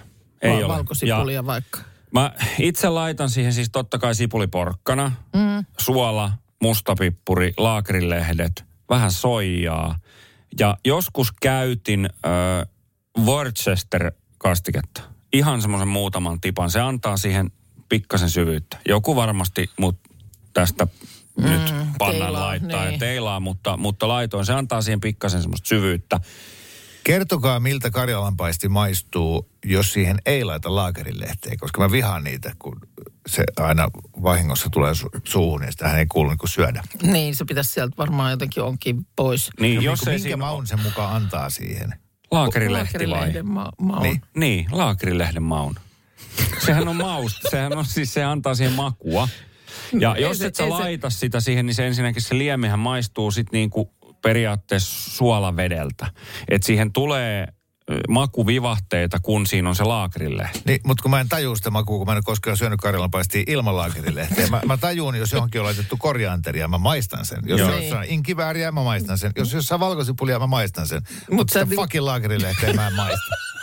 Ei 0.43 0.51
va- 0.51 0.57
ole. 0.57 0.69
valkosipulia 0.69 1.35
Ja 1.35 1.47
vaikka? 1.47 1.81
mä 2.11 2.33
itse 2.59 2.89
laitan 2.89 3.31
siihen 3.31 3.53
siis 3.53 3.71
totta 3.71 3.99
kai 3.99 4.15
sipuliporkkana, 4.15 5.13
mm. 5.35 5.65
suola, 5.79 6.33
mustapippuri, 6.63 7.53
laakrilehdet, 7.57 8.65
vähän 8.91 9.13
soijaa. 9.13 9.99
Ja 10.61 10.77
joskus 10.85 11.33
käytin 11.33 12.05
äh, 12.27 12.69
Worcester-kastiketta. 13.25 15.01
Ihan 15.33 15.63
semmoisen 15.63 15.89
muutaman 15.89 16.41
tipan. 16.41 16.71
Se 16.71 16.81
antaa 16.81 17.17
siihen 17.17 17.51
pikkasen 17.89 18.31
syvyyttä. 18.31 18.79
Joku 18.89 19.17
varmasti 19.17 19.71
mut 19.81 19.97
tästä 20.53 20.87
mm, 21.39 21.45
nyt 21.45 21.75
pannan 21.99 22.21
teilaa, 22.21 22.47
laittaa 22.47 22.85
niin. 22.85 22.93
ja 22.93 22.99
teilaa, 22.99 23.41
mutta, 23.41 23.77
mutta 23.77 24.09
laitoin. 24.09 24.47
Se 24.47 24.53
antaa 24.53 24.83
siihen 24.83 25.01
pikkasen 25.01 25.43
semmoista 25.43 25.69
syvyyttä. 25.69 26.21
Kertokaa, 27.05 27.61
miltä 27.61 27.91
Karjalan 27.91 28.37
paisti 28.37 28.69
maistuu, 28.69 29.49
jos 29.65 29.93
siihen 29.93 30.17
ei 30.27 30.45
laita 30.45 30.75
laakerilehteä, 30.75 31.55
koska 31.61 31.81
mä 31.81 31.91
vihaan 31.91 32.25
niitä, 32.25 32.53
kun 32.59 32.81
se 33.27 33.45
aina 33.57 33.89
vahingossa 34.23 34.69
tulee 34.71 34.93
su- 34.93 35.21
suuhun 35.25 35.63
ja 35.63 35.71
sitä 35.71 35.99
ei 35.99 36.07
kuulu 36.07 36.29
niin 36.29 36.39
syödä. 36.49 36.83
Niin, 37.03 37.37
se 37.37 37.45
pitäisi 37.45 37.71
sieltä 37.71 37.97
varmaan 37.99 38.31
jotenkin 38.31 38.63
onkin 38.63 39.07
pois. 39.17 39.51
Niin, 39.61 39.77
No, 39.77 39.83
jos 39.83 40.01
niin 40.01 40.09
ei 40.09 40.15
minkä 40.15 40.23
siinä 40.23 40.37
maun 40.37 40.67
sen 40.67 40.81
mukaan 40.81 41.17
antaa 41.17 41.51
siihen? 41.51 41.95
Laakerilehti 42.31 43.11
vai? 43.11 43.43
Ma- 43.43 43.73
maun. 43.81 44.03
Niin. 44.03 44.23
Niin, 44.37 44.67
laakerilehden 44.71 45.43
maun. 45.43 45.75
Sehän 46.67 46.89
on 46.89 46.97
mausta, 46.97 47.51
sehän 47.51 47.77
on 47.79 47.87
siis, 47.87 48.15
se 48.15 48.25
antaa 48.25 48.55
siihen 48.55 48.75
makua. 48.75 49.29
Ja 50.01 50.15
Ei 50.15 50.23
jos 50.23 50.39
se- 50.39 50.47
et 50.47 50.55
sä 50.55 50.63
ei 50.65 50.69
se- 50.71 50.75
laita 50.75 51.11
sitä 51.11 51.41
siihen, 51.41 51.67
niin 51.67 51.75
se 51.75 51.87
ensinnäkin 51.87 52.23
se 52.23 52.39
liemihän 52.39 52.79
maistuu 52.79 53.31
sit 53.31 53.53
niinku 53.53 53.95
periaatteessa 54.23 55.11
suolavedeltä. 55.11 56.07
Että 56.49 56.67
siihen 56.67 56.93
tulee 56.93 57.47
makuvivahteita, 58.09 59.21
kun 59.21 59.47
siinä 59.47 59.69
on 59.69 59.77
se 59.77 59.85
laakerilehti. 59.85 60.61
Niin, 60.67 60.81
mutta 60.87 61.03
kun 61.03 61.11
mä 61.11 61.21
en 61.21 61.29
tajua 61.29 61.57
sitä 61.57 61.71
makua, 61.71 61.99
kun 61.99 62.07
mä 62.07 62.13
en 62.13 62.17
ole 62.17 62.23
koskaan 62.25 62.57
syönyt 62.57 62.81
Karjalan 62.81 63.11
paistia 63.11 63.43
ilman 63.47 63.77
laakerilehteä. 63.77 64.47
Mä, 64.47 64.61
mä 64.67 64.77
tajuun, 64.77 65.15
jos 65.15 65.33
johonkin 65.33 65.61
on 65.61 65.65
laitettu 65.67 65.97
korianteria, 65.99 66.69
mä 66.69 66.79
maistan 66.79 67.25
sen. 67.25 67.39
Jos 67.47 67.61
Joo. 67.61 67.69
on 67.73 67.83
jossain 67.83 68.11
inkivääriä, 68.11 68.73
mä 68.73 68.83
maistan 68.83 69.19
sen. 69.19 69.33
Jos 69.37 69.53
jossain 69.53 69.81
valkosipulia, 69.81 70.39
mä 70.39 70.47
maistan 70.47 70.87
sen. 70.87 71.03
Mut 71.03 71.31
Mutta 71.31 71.53
sä 71.53 71.61
sitä 71.61 71.71
niinku- 71.71 71.83
fucking 71.83 72.05
laakerilehteä 72.05 72.73
mä 72.73 72.87
en 72.87 72.95
maista. 72.95 73.35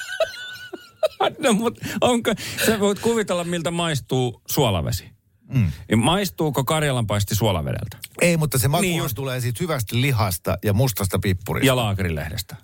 No, 1.40 1.54
mutta 1.54 1.86
onko, 2.02 2.34
sä 2.66 2.80
voit 2.80 3.00
kuvitella, 3.00 3.44
miltä 3.44 3.72
maistuu 3.72 4.42
suolavesi. 4.48 5.06
Mm. 5.54 5.72
Maistuuko 5.98 6.64
karjalanpaisti 6.64 7.36
suolavedeltä? 7.36 7.98
Ei, 8.22 8.38
mutta 8.38 8.58
se 8.58 8.68
makuhan 8.68 8.92
Niin 8.92 9.16
tulee 9.16 9.40
siitä 9.42 9.58
hyvästä 9.62 10.02
lihasta 10.02 10.58
ja 10.64 10.74
mustasta 10.74 11.20
pippurista. 11.20 11.68
Ja 11.68 11.76
laakerilehdestä. 11.76 12.56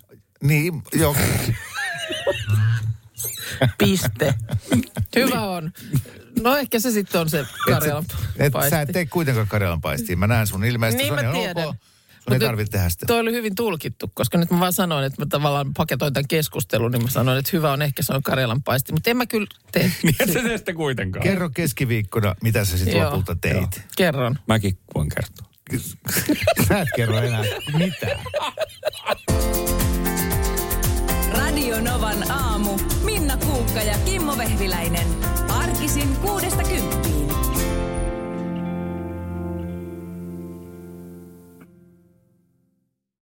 Niin, 0.42 0.82
joo. 0.92 1.16
Piste. 3.78 4.34
Hyvä 5.16 5.42
on. 5.42 5.72
No 6.42 6.56
ehkä 6.56 6.80
se 6.80 6.90
sitten 6.90 7.20
on 7.20 7.30
se 7.30 7.46
Karjalan 7.66 8.04
Et 8.36 8.52
paisti. 8.52 8.70
sä 8.70 8.80
et 8.80 8.88
tee 8.92 9.06
kuitenkaan 9.06 9.48
Karjalan 9.48 9.80
paistia. 9.80 10.16
Mä 10.16 10.26
näen 10.26 10.46
sun 10.46 10.64
ilmeisesti. 10.64 11.02
Niin 11.02 11.20
se 11.20 11.26
on 11.26 11.34
mä 11.34 11.40
tiedän. 11.40 11.68
Ok. 11.68 11.76
Sun 12.28 12.42
ei 12.42 12.46
tarvitse 12.48 12.70
tehdä 12.70 12.88
sitä. 12.88 13.06
Toi 13.06 13.20
oli 13.20 13.32
hyvin 13.32 13.54
tulkittu, 13.54 14.10
koska 14.14 14.38
nyt 14.38 14.50
mä 14.50 14.60
vaan 14.60 14.72
sanoin, 14.72 15.04
että 15.04 15.22
mä 15.22 15.26
tavallaan 15.26 15.74
paketoin 15.76 16.12
tämän 16.12 16.28
keskustelun, 16.28 16.92
niin 16.92 17.02
mä 17.02 17.10
sanoin, 17.10 17.38
että 17.38 17.50
hyvä 17.52 17.72
on 17.72 17.82
ehkä 17.82 18.02
se 18.02 18.12
on 18.12 18.22
Karjalan 18.22 18.62
paisti. 18.62 18.92
Mutta 18.92 19.10
en 19.10 19.16
mä 19.16 19.26
kyllä 19.26 19.46
tee. 19.72 19.92
Niin 20.02 20.16
tee 20.44 20.58
sitä 20.58 20.74
kuitenkaan. 20.74 21.22
Kerro 21.22 21.50
keskiviikkona, 21.50 22.34
mitä 22.42 22.64
sä 22.64 22.78
sitten 22.78 22.96
Joo, 22.96 23.06
lopulta 23.06 23.36
teit. 23.40 23.82
Kerron. 23.96 24.38
Mäkin 24.46 24.78
voin 24.94 25.08
kertoa. 25.08 25.48
Sä 26.68 26.80
et 26.80 26.88
kerro 26.96 27.18
enää 27.18 27.44
mitään. 27.78 28.20
Radio 31.30 31.80
Novan 31.80 32.30
aamu. 32.30 32.78
Minna 33.04 33.36
Kuukka 33.36 33.82
ja 33.82 33.98
Kimmo 34.04 34.38
Vehviläinen. 34.38 35.06
Arkisin 35.48 36.16
kuudesta 36.16 36.62
kymppiin. 36.62 37.17